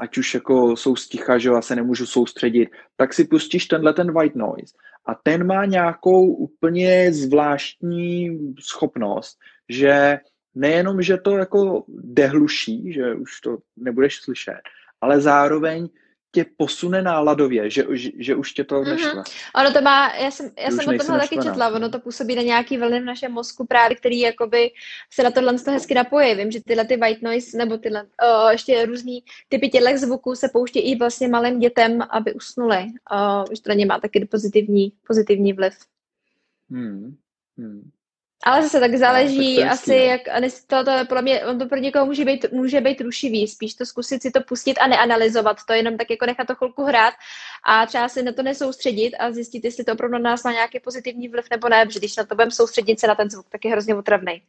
[0.00, 4.12] ať už jako jsou sticha, že já se nemůžu soustředit, tak si pustíš tenhle ten
[4.12, 4.74] white noise
[5.06, 9.38] a ten má nějakou úplně zvláštní schopnost,
[9.68, 10.18] že
[10.54, 14.60] nejenom, že to jako dehluší, že už to nebudeš slyšet,
[15.00, 15.88] ale zároveň
[16.34, 19.24] tě posune náladově, že, že, že už tě to mm-hmm.
[19.54, 22.42] Ono to má, já jsem, já jsem o tomhle taky četla, ono to působí na
[22.42, 24.70] nějaký vlny v našem mozku právě, který jakoby
[25.10, 26.34] se na tohle to hezky napojí.
[26.34, 30.48] Vím, že tyhle ty white noise nebo tyhle uh, ještě různý typy těchto zvuků se
[30.52, 32.78] pouští i vlastně malým dětem, aby usnuli.
[32.78, 35.74] Uh, že to na ně má taky pozitivní, pozitivní vliv.
[36.70, 37.16] Hmm.
[37.58, 37.90] Hmm.
[38.42, 40.20] Ale zase tak záleží no, tak asi, jak
[40.66, 43.86] to, to, pro mě, on to pro někoho může být, může být rušivý, spíš to
[43.86, 47.14] zkusit si to pustit a neanalyzovat to, jenom tak jako nechat to chvilku hrát
[47.64, 50.80] a třeba si na to nesoustředit a zjistit, jestli to opravdu na nás má nějaký
[50.80, 53.64] pozitivní vliv nebo ne, protože když na to budeme soustředit se na ten zvuk, tak
[53.64, 54.42] je hrozně otravný.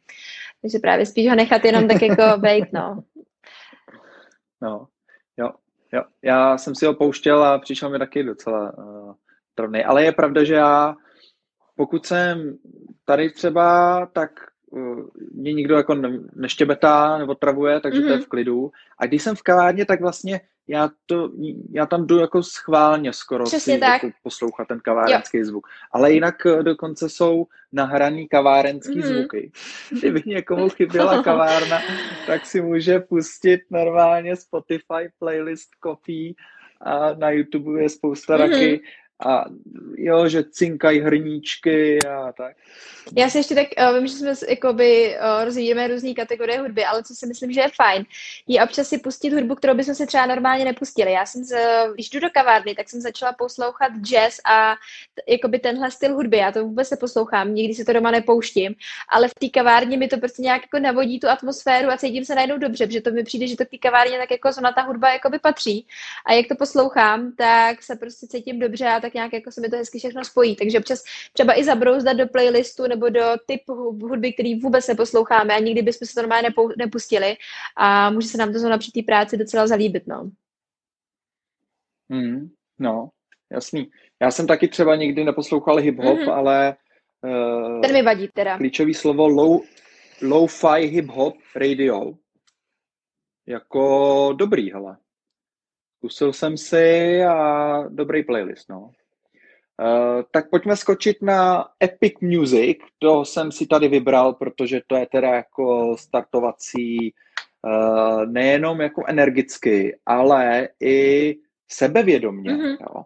[0.62, 3.02] Takže právě spíš ho nechat jenom tak jako být, no.
[4.62, 4.86] No,
[5.36, 5.50] jo,
[5.92, 6.02] jo.
[6.22, 9.14] Já jsem si ho pouštěl a přišel mi taky docela uh,
[9.54, 10.94] travný, ale je pravda, že já
[11.76, 12.58] pokud jsem
[13.04, 14.30] tady třeba, tak
[14.70, 15.00] uh,
[15.34, 18.06] mě nikdo jako ne, neštěbetá nebo travuje, takže mm-hmm.
[18.06, 18.24] to je mhm.
[18.24, 18.70] v klidu.
[18.98, 21.30] A když jsem v kavárně, tak vlastně já, to,
[21.72, 24.02] já tam jdu jako schválně skoro Přesně si tak.
[24.02, 25.44] Jako poslouchat ten kavárenský jo.
[25.44, 25.66] zvuk.
[25.92, 29.18] Ale jinak uh, dokonce jsou nahraný kavárenský mm-hmm.
[29.18, 29.52] zvuky.
[29.98, 31.78] Kdyby někomu chyběla kavárna,
[32.26, 36.36] tak si může pustit normálně Spotify playlist kopí
[36.80, 38.50] a na YouTube je spousta mm-hmm.
[38.50, 38.82] taky
[39.26, 39.44] a
[39.96, 42.56] jo, že cinkají hrníčky a tak.
[43.16, 47.02] Já si ještě tak, uh, vím, že jsme jakoby uh, rozvíjíme různé kategorie hudby, ale
[47.02, 48.04] co si myslím, že je fajn,
[48.46, 51.12] je občas si pustit hudbu, kterou bychom si třeba normálně nepustili.
[51.12, 51.56] Já jsem, z,
[51.94, 54.74] když jdu do kavárny, tak jsem začala poslouchat jazz a
[55.28, 56.36] jakoby tenhle styl hudby.
[56.36, 58.74] Já to vůbec neposlouchám, nikdy si to doma nepouštím,
[59.08, 62.34] ale v té kavárně mi to prostě nějak jako navodí tu atmosféru a cítím se
[62.34, 64.82] najednou dobře, protože to mi přijde, že to v té kavárně tak jako zrovna ta
[64.82, 65.86] hudba jakoby patří.
[66.26, 69.68] A jak to poslouchám, tak se prostě cítím dobře a tak nějak jako se mi
[69.68, 70.56] to hezky všechno spojí.
[70.56, 75.58] Takže občas třeba i zabrouzdat do playlistu nebo do typu hudby, který vůbec neposloucháme a
[75.58, 77.36] nikdy bychom se to normálně nepustili
[77.76, 80.30] a může se nám to zrovna při té práci docela zalíbit, no.
[82.08, 83.08] Mm, no,
[83.52, 83.90] jasný.
[84.22, 86.32] Já jsem taky třeba nikdy neposlouchal hip-hop, mm-hmm.
[86.32, 86.76] ale
[87.24, 88.56] uh, ten mi vadí teda.
[88.56, 89.60] Klíčový slovo low,
[90.22, 92.12] low-fi hip-hop radio.
[93.46, 94.96] Jako dobrý, hele.
[96.04, 98.80] Zkusil jsem si a dobrý playlist, no.
[98.80, 105.06] Uh, tak pojďme skočit na Epic Music, to jsem si tady vybral, protože to je
[105.12, 107.14] teda jako startovací
[107.62, 111.36] uh, nejenom jako energicky, ale i
[111.68, 112.50] sebevědomně.
[112.50, 112.76] Mm-hmm.
[112.80, 113.02] Jo.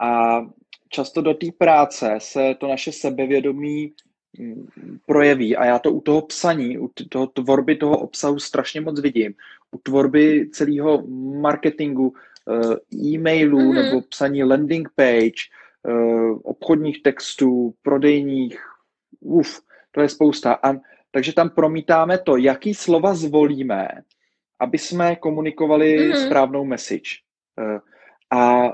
[0.00, 0.40] A
[0.88, 3.92] často do té práce se to naše sebevědomí
[4.38, 4.68] mm,
[5.06, 9.34] projeví a já to u toho psaní, u toho tvorby toho obsahu strašně moc vidím.
[9.70, 11.02] U tvorby celého
[11.40, 12.14] marketingu,
[12.94, 13.74] e-mailů mm-hmm.
[13.74, 15.42] nebo psaní landing page,
[15.88, 18.58] Eh, obchodních textů, prodejních,
[19.20, 20.54] uf, to je spousta.
[20.54, 20.74] A,
[21.10, 23.88] takže tam promítáme to, jaký slova zvolíme,
[24.60, 26.26] aby jsme komunikovali mm-hmm.
[26.26, 27.10] správnou message.
[27.58, 27.80] Eh,
[28.30, 28.72] a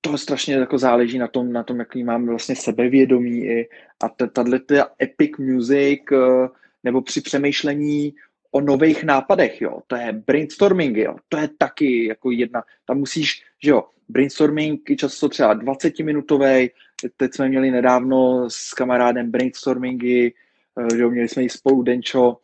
[0.00, 3.68] to strašně jako záleží na tom, na tom, jaký máme vlastně sebevědomí i
[4.00, 4.60] a tahle
[5.02, 6.48] epic music eh,
[6.84, 8.14] nebo při přemýšlení
[8.50, 13.42] o nových nápadech, jo, to je brainstorming, jo, to je taky jako jedna, tam musíš,
[13.62, 16.70] že jo, brainstorming často třeba 20-minutový,
[17.16, 20.32] teď jsme měli nedávno s kamarádem brainstormingy,
[20.80, 22.36] eh, že jo, měli jsme ji spolu Denčo,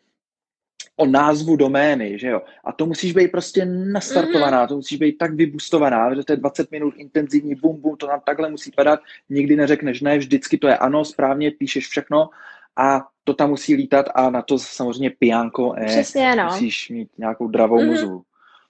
[0.97, 2.42] o názvu domény, že jo.
[2.64, 4.69] A to musíš být prostě nastartovaná, mm-hmm.
[4.69, 8.21] to musíš být tak vybustovaná, že to je 20 minut intenzivní bum, bum, to nám
[8.27, 12.29] takhle musí padat, nikdy neřekneš ne, vždycky to je ano, správně, píšeš všechno
[12.76, 16.44] a to tam musí lítat a na to samozřejmě pijánko, eh, Přesně, no.
[16.44, 17.86] musíš mít nějakou dravou mm-hmm.
[17.86, 18.22] muzu.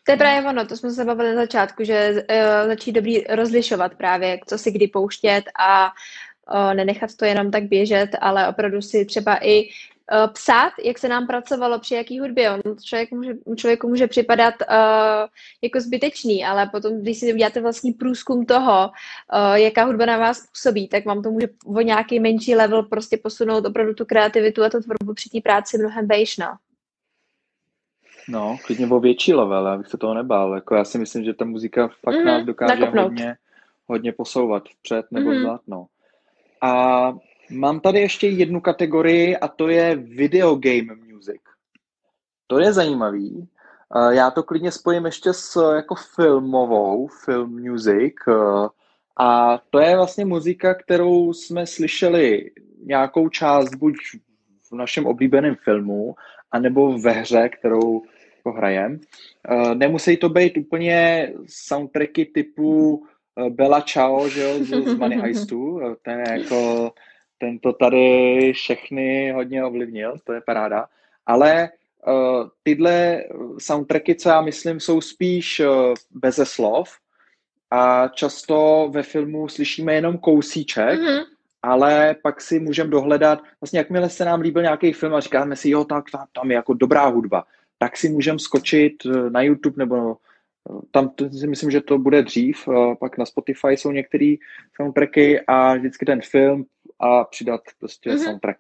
[0.05, 3.95] To je právě ono, to jsme se bavili na začátku, že uh, začít dobrý rozlišovat
[3.95, 5.87] právě, co si kdy pouštět a
[6.55, 9.69] uh, nenechat to jenom tak běžet, ale opravdu si třeba i
[10.13, 12.51] uh, psát, jak se nám pracovalo při jaký hudbě.
[12.51, 14.77] On člověk může, člověku může připadat uh,
[15.63, 18.91] jako zbytečný, ale potom, když si uděláte vlastní průzkum toho,
[19.33, 23.17] uh, jaká hudba na vás působí, tak vám to může o nějaký menší level prostě
[23.17, 26.57] posunout opravdu tu kreativitu a tu tvorbu při té práci mnohem vejš, no.
[28.29, 30.55] No, klidně o větší level, abych se toho nebál.
[30.55, 33.37] Jako já si myslím, že ta muzika fakt mm, nás dokáže hodně,
[33.87, 35.39] hodně posouvat vpřed nebo mm.
[35.39, 35.61] vzad.
[35.67, 35.87] No.
[36.61, 37.13] A
[37.51, 41.41] mám tady ještě jednu kategorii a to je video game music.
[42.47, 43.49] To je zajímavý.
[44.11, 48.15] Já to klidně spojím ještě s jako filmovou, film music.
[49.19, 52.51] A to je vlastně muzika, kterou jsme slyšeli
[52.83, 53.95] nějakou část buď
[54.71, 56.15] v našem oblíbeném filmu,
[56.51, 58.03] anebo ve hře, kterou
[58.57, 59.01] hrajem.
[59.75, 63.03] Nemusí to být úplně soundtracky typu
[63.49, 65.81] Bella Ciao, že jo, z, Money Heistu.
[66.03, 66.93] Ten je jako,
[67.39, 70.87] ten to tady všechny hodně ovlivnil, to je paráda.
[71.27, 71.69] Ale
[72.07, 73.25] uh, tyhle
[73.59, 76.91] soundtracky, co já myslím, jsou spíš uh, beze slov
[77.71, 84.11] a často ve filmu slyšíme jenom kousíček, mm-hmm ale pak si můžeme dohledat, vlastně jakmile
[84.11, 87.07] se nám líbil nějaký film a říkáme si, jo, tak, tak tam je jako dobrá
[87.07, 87.45] hudba,
[87.79, 90.17] tak si můžeme skočit eh, na YouTube nebo
[90.91, 92.69] tam si myslím, že to bude dřív,
[93.01, 94.35] pak na Spotify jsou některé
[94.77, 96.65] soundtracky a vždycky ten film
[97.01, 98.25] a přidat prostě mm-hmm.
[98.25, 98.59] soundtrack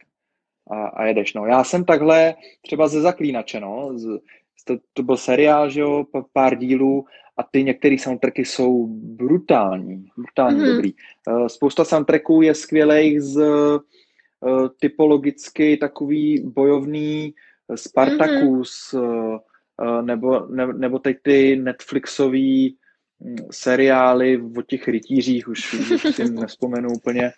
[0.70, 1.34] a, a jedeš.
[1.34, 1.46] No.
[1.46, 4.20] Já jsem takhle třeba ze Zaklínače, no, z,
[4.64, 7.04] to, to byl seriál, že jo, pár dílů
[7.36, 10.74] a ty některé soundtracky jsou brutální, brutálně mm-hmm.
[10.74, 10.94] dobrý.
[11.28, 17.34] Uh, spousta soundtracků je skvělých z uh, typologicky takový bojovný
[17.74, 20.04] Spartacus, mm-hmm.
[20.04, 22.76] nebo, ne, nebo teď ty Netflixový
[23.24, 27.32] hm, seriály o těch rytířích, už, už si nespomenu úplně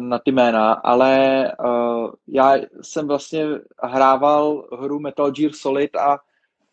[0.00, 3.44] na ty jména, ale uh, já jsem vlastně
[3.82, 6.18] hrával hru Metal Gear Solid a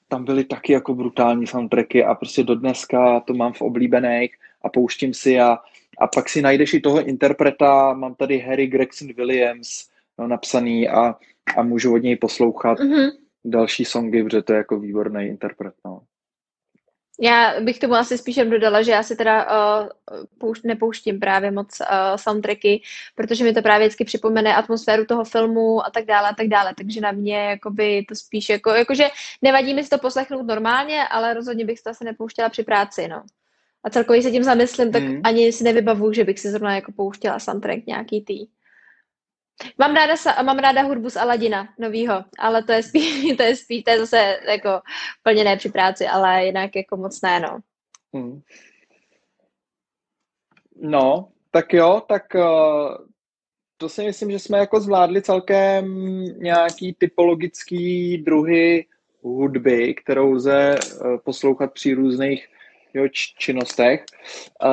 [0.07, 4.69] tam byly taky jako brutální soundtracky a prostě do dneska to mám v oblíbených a
[4.69, 5.57] pouštím si a,
[5.99, 11.15] a pak si najdeš i toho interpreta, mám tady Harry Gregson Williams no, napsaný a,
[11.57, 13.11] a můžu od něj poslouchat mm-hmm.
[13.45, 15.73] další songy, protože to je jako výborný interpret.
[15.85, 16.01] No.
[17.23, 19.87] Já bych tomu asi spíš dodala, že já si teda uh,
[20.39, 22.81] pouš- nepouštím právě moc uh, soundtracky,
[23.15, 26.73] protože mi to právě vždycky připomene atmosféru toho filmu a tak dále a tak dále,
[26.77, 29.09] takže na mě jakoby to spíš jako, jakože
[29.41, 33.23] nevadí mi si to poslechnout normálně, ale rozhodně bych to asi nepouštěla při práci, no.
[33.83, 35.21] A celkově se tím zamyslím, tak mm.
[35.23, 38.47] ani si nevybavu, že bych si zrovna jako pouštěla soundtrack nějaký tý.
[39.77, 43.83] Mám ráda, mám ráda hudbu z Aladina, novýho, ale to je spíš, to je spíš,
[43.83, 44.81] to je zase jako
[45.23, 47.59] plně ne při práci, ale jinak jako moc ne, no.
[48.13, 48.41] Hmm.
[50.81, 52.95] No, tak jo, tak uh,
[53.77, 55.85] to si myslím, že jsme jako zvládli celkem
[56.37, 58.85] nějaký typologický druhy
[59.21, 62.47] hudby, kterou lze uh, poslouchat při různých
[62.93, 64.05] jeho činnostech.
[64.63, 64.69] Uh,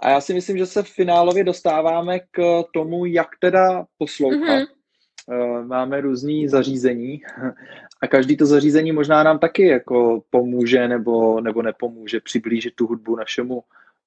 [0.00, 4.38] a já si myslím, že se v finálově dostáváme k tomu, jak teda poslouchat.
[4.38, 5.66] Mm-hmm.
[5.66, 7.20] Máme různý zařízení
[8.02, 13.16] a každý to zařízení možná nám taky jako pomůže nebo, nebo nepomůže přiblížit tu hudbu
[13.16, 13.62] našemu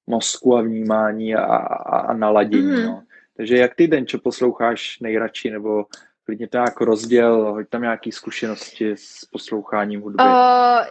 [0.06, 2.72] mozku a vnímání a, a, a naladění.
[2.72, 2.86] Mm-hmm.
[2.86, 3.02] No.
[3.36, 5.84] Takže jak ty, Denčo, posloucháš nejradši, nebo
[6.24, 10.22] klidně to nějak rozděl, hoď tam nějaké zkušenosti s posloucháním hudby.
[10.22, 10.86] Uh,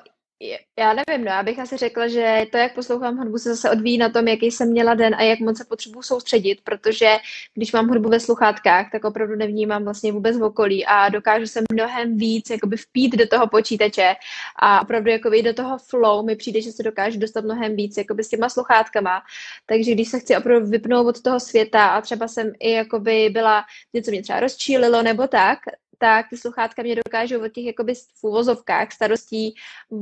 [0.80, 3.98] já nevím, no, já bych asi řekla, že to, jak poslouchám hudbu, se zase odvíjí
[3.98, 7.18] na tom, jaký jsem měla den a jak moc se potřebuji soustředit, protože
[7.54, 11.62] když mám hudbu ve sluchátkách, tak opravdu nevnímám vlastně vůbec v okolí a dokážu se
[11.74, 14.16] mnohem víc jakoby vpít do toho počítače
[14.62, 18.24] a opravdu jakoby do toho flow mi přijde, že se dokážu dostat mnohem víc jakoby
[18.24, 19.22] s těma sluchátkama.
[19.66, 23.64] Takže když se chci opravdu vypnout od toho světa a třeba jsem i jakoby byla,
[23.94, 25.60] něco mě třeba rozčílilo nebo tak,
[26.00, 29.56] tak ty sluchátka mě dokážou od těch jakoby v úvozovkách starostí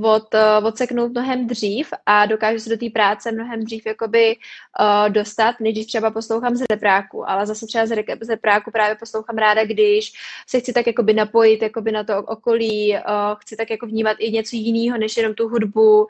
[0.03, 4.35] od, uh, odseknout mnohem dřív a dokážu se do té práce mnohem dřív jakoby
[4.79, 9.37] uh, dostat, než když třeba poslouchám z repráku, ale zase třeba z repráku právě poslouchám
[9.37, 10.11] ráda, když
[10.47, 12.99] se chci tak jakoby napojit jakoby na to okolí, uh,
[13.39, 16.07] chci tak jako vnímat i něco jiného, než jenom tu hudbu, uh,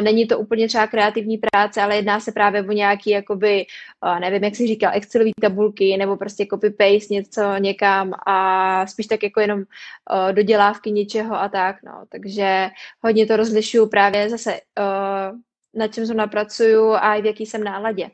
[0.00, 3.66] není to úplně třeba kreativní práce, ale jedná se právě o nějaký jakoby,
[4.04, 9.17] uh, nevím, jak si říkal, Excelový tabulky nebo prostě copy-paste něco někam a spíš tak
[9.18, 12.04] tak jako jenom uh, dodělávky něčeho a tak, no.
[12.08, 12.68] Takže
[13.00, 15.38] hodně to rozlišuju právě zase, uh,
[15.74, 18.10] na čem zrovna pracuju a v jaký jsem náladě.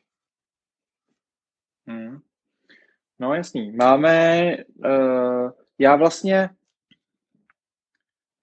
[1.86, 2.20] Hmm.
[3.18, 3.72] No jasný.
[3.72, 6.50] Máme, uh, já vlastně,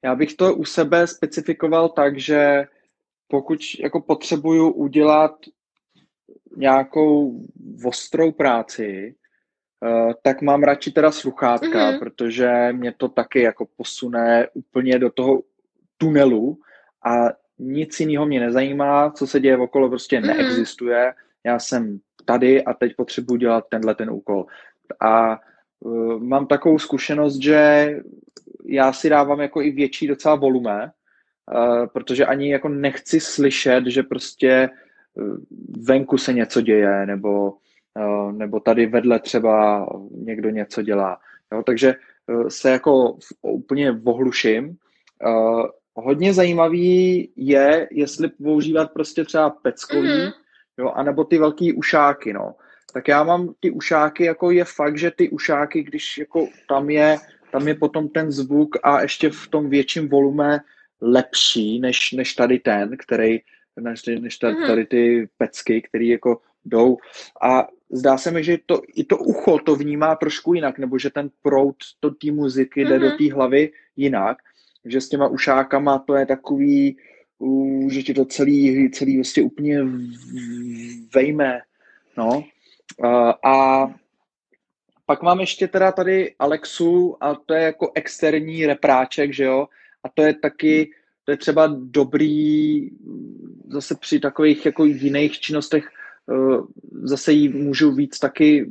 [0.04, 2.66] já bych to u sebe specifikoval tak, že
[3.28, 5.36] pokud jako potřebuju udělat
[6.58, 7.42] nějakou
[7.86, 9.16] ostrou práci,
[9.86, 12.00] Eh, tak mám radši teda sluchátka, mm-hmm.
[12.00, 15.42] protože mě to taky jako posune úplně do toho
[15.98, 16.58] tunelu
[17.06, 17.30] a
[17.60, 20.28] nic jiného mě nezajímá, co se děje okolo, prostě mm-hmm.
[20.28, 21.14] neexistuje.
[21.46, 24.46] Já jsem tady a teď potřebuji dělat tenhle ten úkol.
[25.00, 25.40] A
[25.80, 27.90] uh, mám takovou zkušenost, že
[28.66, 30.92] já si dávám jako i větší docela volume,
[31.54, 34.70] uh, protože ani jako nechci slyšet, že prostě
[35.88, 37.54] venku se něco děje, nebo
[38.32, 41.20] nebo tady vedle třeba někdo něco dělá.
[41.54, 44.78] Jo, takže eh, se jako úplně vohluším.
[45.26, 50.34] Eh, hodně zajímavý je, jestli používat prostě třeba peckový, mm-hmm.
[50.78, 52.56] jo, anebo ty velký ušáky, no.
[52.94, 57.18] Tak já mám ty ušáky, jako je fakt, že ty ušáky, když jako tam je
[57.52, 60.60] tam je potom ten zvuk a ještě v tom větším volume
[61.02, 63.40] lepší, než, než tady ten, který,
[63.80, 64.68] než, než tady, Mhm.
[64.68, 66.98] tady ty pecky, který jako jdou.
[67.42, 71.10] A zdá se mi, že to, i to ucho to vnímá trošku jinak, nebo že
[71.10, 73.02] ten proud to té muziky jde Mhm.
[73.02, 74.38] do té hlavy jinak,
[74.86, 76.98] že s těma ušákama to je takový,
[77.40, 79.80] uh, že ti to celý, celý vlastně úplně
[81.16, 81.60] vejme,
[82.18, 82.44] no.
[82.98, 83.88] Uh, a
[85.06, 89.68] pak mám ještě teda tady Alexu a to je jako externí repráček, že jo,
[90.04, 90.92] a to je taky,
[91.24, 92.90] to je třeba dobrý
[93.68, 95.90] zase při takových jako jiných činnostech
[97.04, 98.70] zase jí můžu víc taky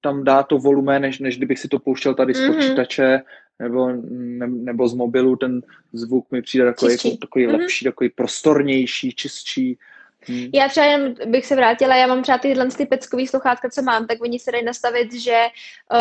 [0.00, 2.54] tam dát to volume, než, než kdybych si to pouštěl tady z Mhm.
[2.54, 3.20] počítače
[3.58, 7.08] nebo, ne, nebo z mobilu, ten zvuk mi přijde takový, Čistší.
[7.08, 7.56] jako, takový Mhm.
[7.56, 9.78] lepší, takový prostornější, čistší.
[10.28, 10.50] Hm.
[10.54, 14.06] Já třeba jen bych se vrátila, já mám třeba tyhle ty peckový sluchátka, co mám,
[14.06, 15.46] tak oni se dají nastavit, že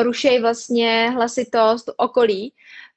[0.04, 2.54] rušejí vlastně hlasitost okolí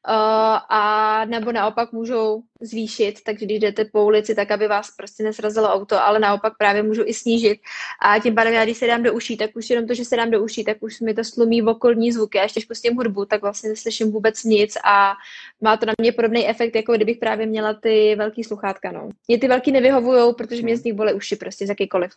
[0.06, 5.68] a nebo naopak můžou zvýšit, takže když jdete po ulici, tak aby vás prostě nesrazilo
[5.68, 7.60] auto, ale naopak právě můžu i snížit.
[8.02, 10.16] A tím pádem já, když se dám do uší, tak už jenom to, že se
[10.16, 12.38] dám do uší, tak už mi to slumí v okolní zvuky.
[12.38, 15.12] A ještě pustím hudbu, tak vlastně neslyším vůbec nic a
[15.60, 18.92] má to na mě podobný efekt, jako kdybych právě měla ty velký sluchátka.
[18.92, 19.08] No.
[19.28, 22.10] Mě ty velký nevyhovují, protože mě z nich bolí uši prostě z jakýkoliv.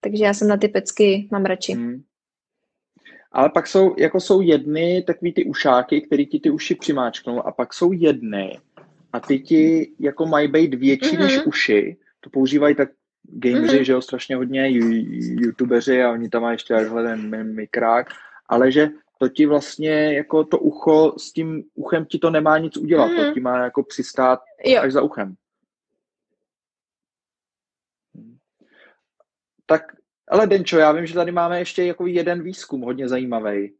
[0.00, 1.72] Takže já jsem na ty pecky mám radši.
[1.72, 2.02] Hmm.
[3.32, 7.52] Ale pak jsou, jako jsou jedny takový ty ušáky, který ti ty uši přimáčknou a
[7.52, 8.58] pak jsou jedny
[9.12, 11.22] a ty ti jako mají být větší Mhm.
[11.26, 11.96] než uši.
[12.20, 12.88] To používají tak
[13.22, 13.84] gameři, Mhm.
[13.84, 18.06] že jo, strašně hodně, you- youtubeři a oni tam mají ještě takhle ten mi- mikrák,
[18.48, 22.76] ale že to ti vlastně jako to ucho, s tím uchem ti to nemá nic
[22.76, 23.34] udělat, to Mhm.
[23.34, 25.34] ti má jako přistát Jo, až za uchem.
[29.66, 29.82] Tak,
[30.30, 33.72] ale Denčo, já vím, že tady máme ještě jako jeden výzkum hodně zajímavý.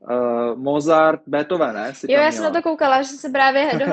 [0.00, 1.94] Uh, Mozart, Beethoven, ne?
[1.94, 3.86] Jsi jo, já jsem na to koukala, že se právě do,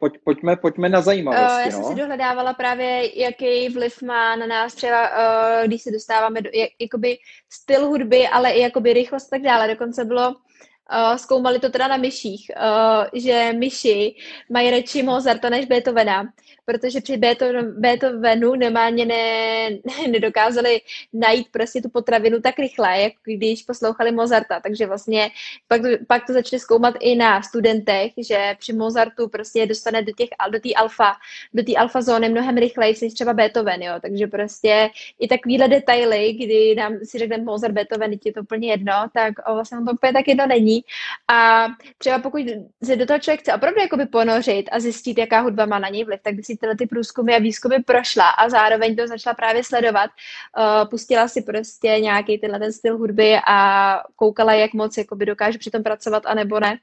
[0.00, 1.88] Pojď, pojďme, pojďme na Uh, zajímavosti, já jsem no.
[1.88, 6.70] si dohledávala právě, jaký vliv má na nás třeba, uh, když se dostáváme do, jak,
[6.80, 7.18] jakoby
[7.50, 9.68] styl hudby, ale i jakoby rychlost a tak dále.
[9.68, 14.14] Dokonce bylo, uh, zkoumali to teda na myších, uh, že myši
[14.50, 16.24] mají radši Mozarta než Beethovena,
[16.70, 19.68] protože při Beethoven, Beethovenu normálně ne,
[20.10, 20.80] nedokázali
[21.12, 24.60] najít prostě tu potravinu tak rychle, jak když poslouchali Mozarta.
[24.60, 25.30] Takže vlastně
[25.68, 30.28] pak, pak to začali zkoumat i na studentech, že při Mozartu prostě dostane do těch
[30.50, 31.12] do té alfa,
[31.54, 33.94] do té alfa zóny mnohem rychleji než třeba Beethoven, jo.
[34.02, 38.92] Takže prostě i takovýhle detaily, kdy nám si řekneme Mozart, Beethoven, je to úplně jedno,
[39.14, 40.84] tak o, vlastně to úplně tak jedno není.
[41.28, 41.66] A
[41.98, 42.40] třeba pokud
[42.82, 46.04] se do toho člověk chce opravdu jakoby ponořit a zjistit, jaká hudba má na něj
[46.04, 49.64] vliv, tak by si tyhle ty průzkumy a výzkumy prošla a zároveň to začala právě
[49.64, 50.10] sledovat.
[50.58, 55.58] Uh, pustila si prostě nějaký tenhle ten styl hudby a koukala, jak moc jakoby dokáže
[55.58, 56.78] přitom pracovat, anebo ne.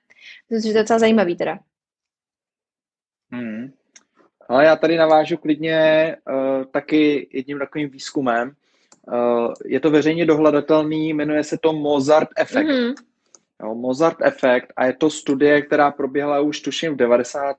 [0.49, 1.59] Myslím, že to je docela zajímavý teda.
[3.31, 3.73] Hmm.
[4.49, 8.51] Ale já tady navážu klidně uh, taky jedním takovým výzkumem.
[9.07, 12.67] Uh, je to veřejně dohledatelný, jmenuje se to Mozart efekt.
[12.67, 12.93] Mhm.
[13.63, 17.57] Jo, Mozart efekt a je to studie, která proběhla už tuším v 90.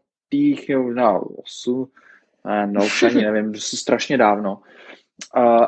[0.76, 1.88] možná 8, ne,
[2.66, 4.60] no už ani nevím, že strašně dávno.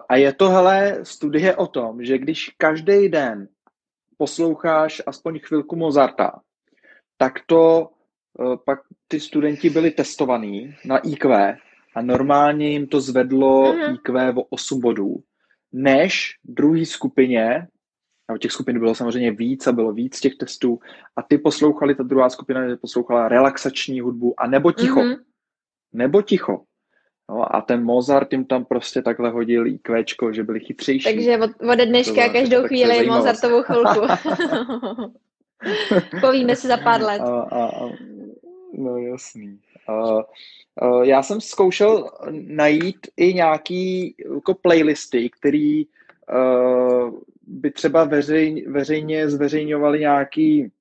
[0.08, 3.48] A je to, hele, studie o tom, že když každý den
[4.18, 6.40] posloucháš aspoň chvilku Mozarta,
[7.18, 7.88] tak to
[8.38, 8.78] uh, pak
[9.08, 11.56] ty studenti byli testovaní na IQ
[11.96, 13.94] a normálně jim to zvedlo Mhm.
[13.94, 15.16] IQ o 8 bodů,
[15.72, 17.68] než druhý skupině,
[18.28, 20.78] nebo těch skupin bylo samozřejmě víc a bylo víc těch testů
[21.16, 25.00] a ty poslouchali, ta druhá skupina poslouchala relaxační hudbu a nebo ticho.
[25.02, 25.14] Mhm.
[25.92, 26.64] Nebo ticho.
[27.30, 31.04] No a ten Mozart jim tam prostě takhle hodil IQčko, že byli chytřejší.
[31.04, 33.26] Takže od, ode dneška byla každou chvíli zajímavost.
[33.26, 34.00] Mozartovou chvilku.
[36.20, 37.20] Povíme si za pár let.
[37.20, 37.90] A, a, a,
[38.74, 39.58] no jasný.
[39.88, 48.64] A, a, já jsem zkoušel najít i nějaký jako playlisty, který uh, by třeba veřej,
[48.68, 50.72] veřejně zveřejňovali nějaký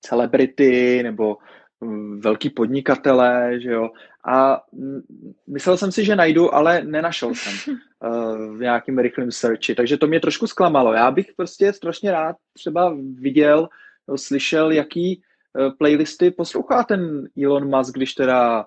[0.00, 1.36] celebrity nebo
[1.80, 3.90] mm, velký podnikatelé, že jo.
[4.26, 4.60] A
[5.48, 10.06] myslel jsem si, že najdu, ale nenašel jsem uh, v nějakým rychlém searchi, takže to
[10.06, 10.92] mě trošku zklamalo.
[10.92, 13.68] Já bych prostě strašně rád třeba viděl,
[14.08, 15.22] no, slyšel, jaký
[15.58, 18.66] uh, playlisty poslouchá ten Elon Musk, když teda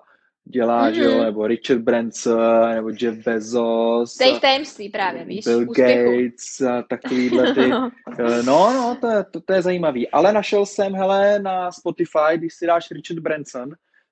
[0.50, 0.92] dělá, mm-hmm.
[0.94, 1.22] že jo, Mhm.
[1.24, 6.10] nebo Richard Branson, nebo Jeff Bezos, To je tajemství právě, víš, Bill úspěchu.
[6.12, 7.60] Gates a takovýhle ty
[8.18, 10.08] Eh, No, no, to to, to je zajímavý.
[10.10, 13.70] Ale našel jsem, hele, na Spotify, když si dáš Richard Branson,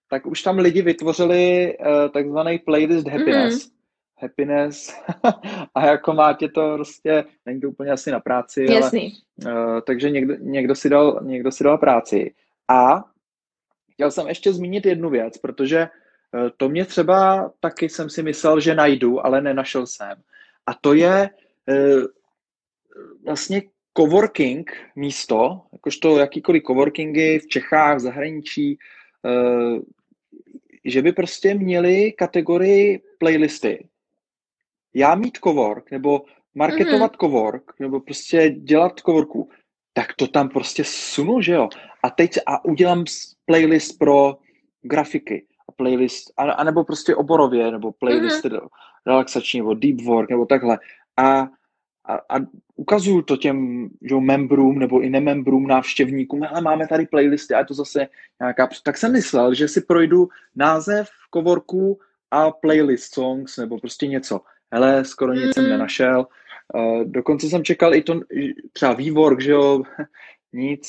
[0.08, 3.66] tak už tam lidi vytvořili uh, takzvaný playlist happiness.
[3.66, 3.76] Mhm.
[4.18, 4.94] Happiness.
[5.74, 9.12] a jako má tě to prostě, není to úplně asi na práci, Jasný.
[9.46, 12.34] ale uh, takže někdo, někdo, si dal, někdo si dal práci.
[12.68, 13.04] A
[13.96, 18.60] chtěl jsem ještě zmínit jednu věc, protože eh, to mě třeba taky jsem si myslel,
[18.60, 20.22] že najdu, ale nenašel jsem.
[20.66, 21.30] A to je
[21.68, 22.00] eh,
[23.24, 23.62] vlastně
[23.98, 28.78] coworking místo, jakožto jakýkoliv coworkingy v Čechách, v zahraničí,
[30.86, 33.88] že by prostě měli kategorii playlisty.
[34.94, 36.24] Já mít cowork, nebo
[36.54, 37.20] marketovat mm-hmm.
[37.20, 39.48] cowork, nebo prostě dělat coworku,
[39.92, 41.68] tak to tam prostě sunu, že jo.
[42.02, 43.04] A teď a udělám
[43.44, 44.36] playlist pro
[44.82, 48.68] grafiky, a playlist, a, a nebo prostě oborově, nebo playlist mm-hmm.
[49.06, 50.78] relaxační, nebo deep work, nebo takhle.
[51.16, 51.48] A,
[52.08, 52.40] a, a
[52.76, 57.64] ukazuju to těm že, membrům nebo i nemembrům, návštěvníkům, ale máme tady playlisty a je
[57.64, 58.08] to zase
[58.40, 58.68] nějaká...
[58.84, 61.98] Tak jsem myslel, že si projdu název kovorku
[62.30, 64.40] a playlist songs nebo prostě něco.
[64.72, 65.52] Hele, skoro nic mm.
[65.52, 66.26] jsem nenašel.
[66.74, 68.20] Uh, dokonce jsem čekal i to,
[68.72, 69.82] třeba vývork, že jo,
[70.52, 70.88] nic,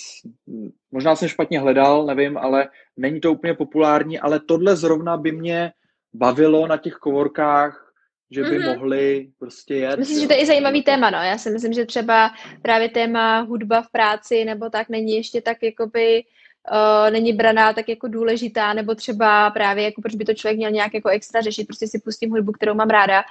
[0.92, 5.72] možná jsem špatně hledal, nevím, ale není to úplně populární, ale tohle zrovna by mě
[6.14, 7.87] bavilo na těch kovorkách,
[8.32, 8.76] že by mm-hmm.
[8.76, 10.00] mohli prostě jet.
[10.00, 11.18] Myslím, že to je i zajímavý téma, no.
[11.18, 15.64] Já si myslím, že třeba právě téma hudba v práci nebo tak není ještě tak
[15.64, 16.24] jakoby
[16.72, 20.72] uh, není braná tak jako důležitá, nebo třeba právě jako proč by to člověk měl
[20.72, 23.24] nějak jako extra řešit, prostě si pustím hudbu, kterou mám ráda,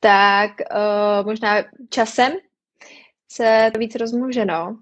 [0.00, 2.32] tak uh, možná časem
[3.28, 4.78] se to víc rozmůže, no.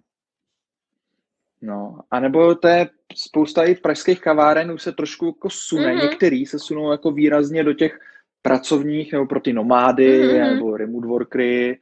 [1.63, 6.03] No, a nebo to je spousta i pražských kaváren už se trošku jako sune, mm-hmm.
[6.03, 7.99] některý se sunou jako výrazně do těch
[8.47, 10.55] pracovních nebo pro ty nomády mm-hmm.
[10.55, 11.79] nebo remote workery,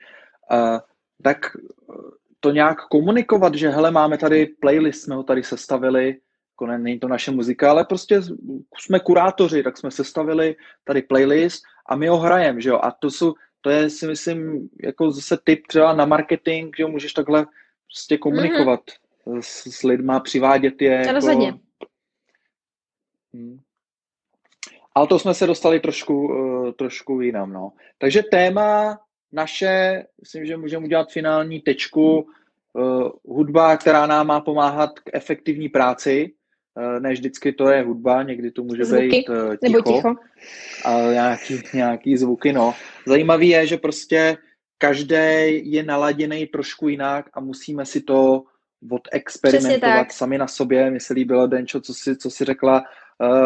[0.52, 0.78] uh,
[1.22, 1.56] tak
[2.40, 6.06] to nějak komunikovat, že hele, máme tady playlist, jsme ho tady sestavili,
[6.54, 8.20] jako ne, není to naše muzika, ale prostě
[8.78, 13.10] jsme kurátoři, tak jsme sestavili tady playlist a my ho hrajeme, že jo, a to
[13.10, 17.46] jsou, to je si myslím jako zase tip třeba na marketing, že jo, můžeš takhle
[17.86, 18.80] prostě komunikovat
[19.26, 19.40] mm-hmm.
[19.40, 20.92] s, s lidma, přivádět je.
[20.92, 21.08] Jako...
[23.34, 23.58] Hmm.
[24.95, 27.72] Ale to jsme se dostali trošku, uh, trošku jinam, no.
[27.99, 28.99] Takže téma
[29.32, 32.26] naše, myslím, že můžeme udělat finální tečku,
[32.72, 36.32] uh, hudba, která nám má pomáhat k efektivní práci,
[36.76, 39.32] uh, ne vždycky to je hudba, někdy to může Zvuky, být ticho,
[39.62, 40.14] nebo ticho.
[40.84, 42.74] ale nějaký, nějaký zvuky, no.
[43.07, 44.36] Zajímavý je, že prostě
[44.78, 48.43] každý je naladěný trošku jinak a musíme si to
[48.90, 50.90] odexperimentovat sami na sobě.
[50.90, 52.82] Mně se líbilo, Denčo, co si, co si řekla,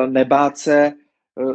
[0.07, 1.06] nebát se Eh,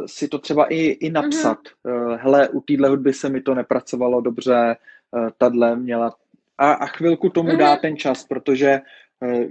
[0.06, 1.58] si to třeba i, i napsat.
[1.58, 2.18] Mm-hmm.
[2.20, 4.76] Hele, u téhle hudby se mi to nepracovalo dobře,
[5.16, 6.14] eh, tadle měla...
[6.58, 7.58] A, a chvilku tomu mm-hmm.
[7.58, 8.80] dá ten čas, protože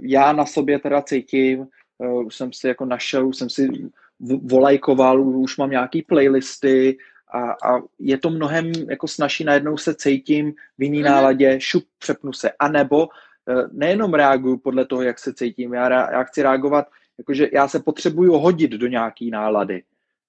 [0.00, 1.66] já na sobě teda cítím,
[2.24, 3.68] už jsem si jako našel, už jsem si
[4.42, 6.98] volajkoval, už mám nějaký playlisty
[7.34, 11.04] a, a je to mnohem jako snaží, najednou se cítím v jiný mm-hmm.
[11.04, 12.50] náladě, šup, přepnu se.
[12.58, 13.08] A nebo
[13.72, 16.86] nejenom reaguju podle toho, jak se cítím, já, já chci reagovat,
[17.18, 19.82] jakože já se potřebuju hodit do nějaký nálady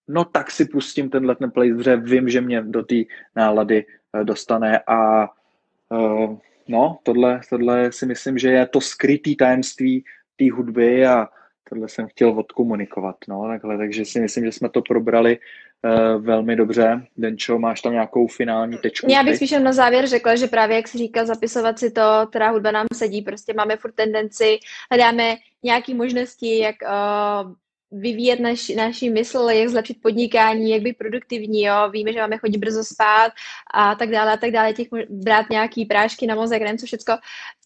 [0.07, 2.95] no tak si pustím tenhle ten playlist, protože vím, že mě do té
[3.35, 5.29] nálady eh, dostane a
[5.89, 6.37] uh,
[6.67, 10.03] no, tohle, tohle si myslím, že je to skrytý tajemství
[10.35, 11.27] té hudby a
[11.69, 16.55] tohle jsem chtěl odkomunikovat, no, takhle, takže si myslím, že jsme to probrali uh, velmi
[16.55, 17.05] dobře.
[17.17, 19.07] Denčo, máš tam nějakou finální tečku?
[19.09, 22.49] Já bych spíš na závěr řekla, že právě, jak jsi říkal, zapisovat si to, která
[22.49, 24.57] hudba nám sedí, prostě máme furt tendenci,
[24.91, 27.53] hledáme nějaké možnosti, jak uh,
[27.93, 32.57] vyvíjet naš, naši mysl, jak zlepšit podnikání, jak být produktivní, jo, víme, že máme chodit
[32.57, 33.31] brzo spát
[33.73, 37.13] a tak dále a tak dále, těch brát nějaký prášky na mozek, nevím co všecko,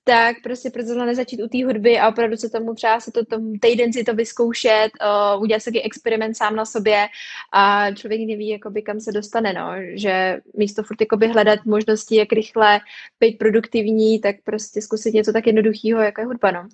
[0.04, 3.26] tak prostě proč zrovna nezačít u té hudby a opravdu se tomu třeba se to
[3.26, 4.90] tomu týden si to vyzkoušet,
[5.36, 7.08] uh, udělat si experiment sám na sobě
[7.54, 12.32] a člověk neví, jakoby, kam se dostane, no, že místo furt jakoby, hledat možnosti, jak
[12.32, 12.80] rychle
[13.20, 16.68] být produktivní, tak prostě zkusit něco tak jednoduchého, jako je hudba, no.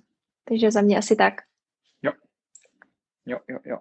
[0.48, 1.34] Takže za mě asi tak.
[3.26, 3.76] Jo, jo, jo.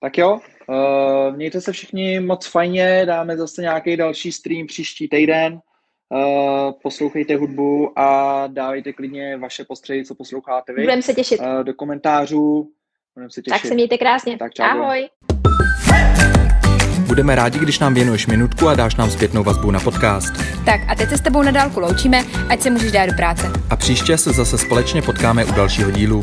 [0.00, 5.60] Tak jo, uh, mějte se všichni moc fajně, dáme zase nějaký další stream příští týden.
[6.14, 10.82] Uh, poslouchejte hudbu a dávejte klidně vaše postřehy, co posloucháte vy.
[10.82, 11.40] Budeme se těšit.
[11.40, 12.70] Uh, do komentářů.
[13.14, 13.62] Budeme se těšit.
[13.62, 14.38] Tak se mějte krásně.
[14.38, 14.64] Tak čau.
[14.64, 15.08] Ahoj.
[17.06, 20.32] Budeme rádi, když nám věnuješ minutku a dáš nám zpětnou vazbu na podcast.
[20.64, 22.18] Tak a teď se s tebou na dálku loučíme,
[22.48, 23.46] ať se můžeš dát do práce.
[23.70, 26.20] A příště se zase společně potkáme u dalšího dílu.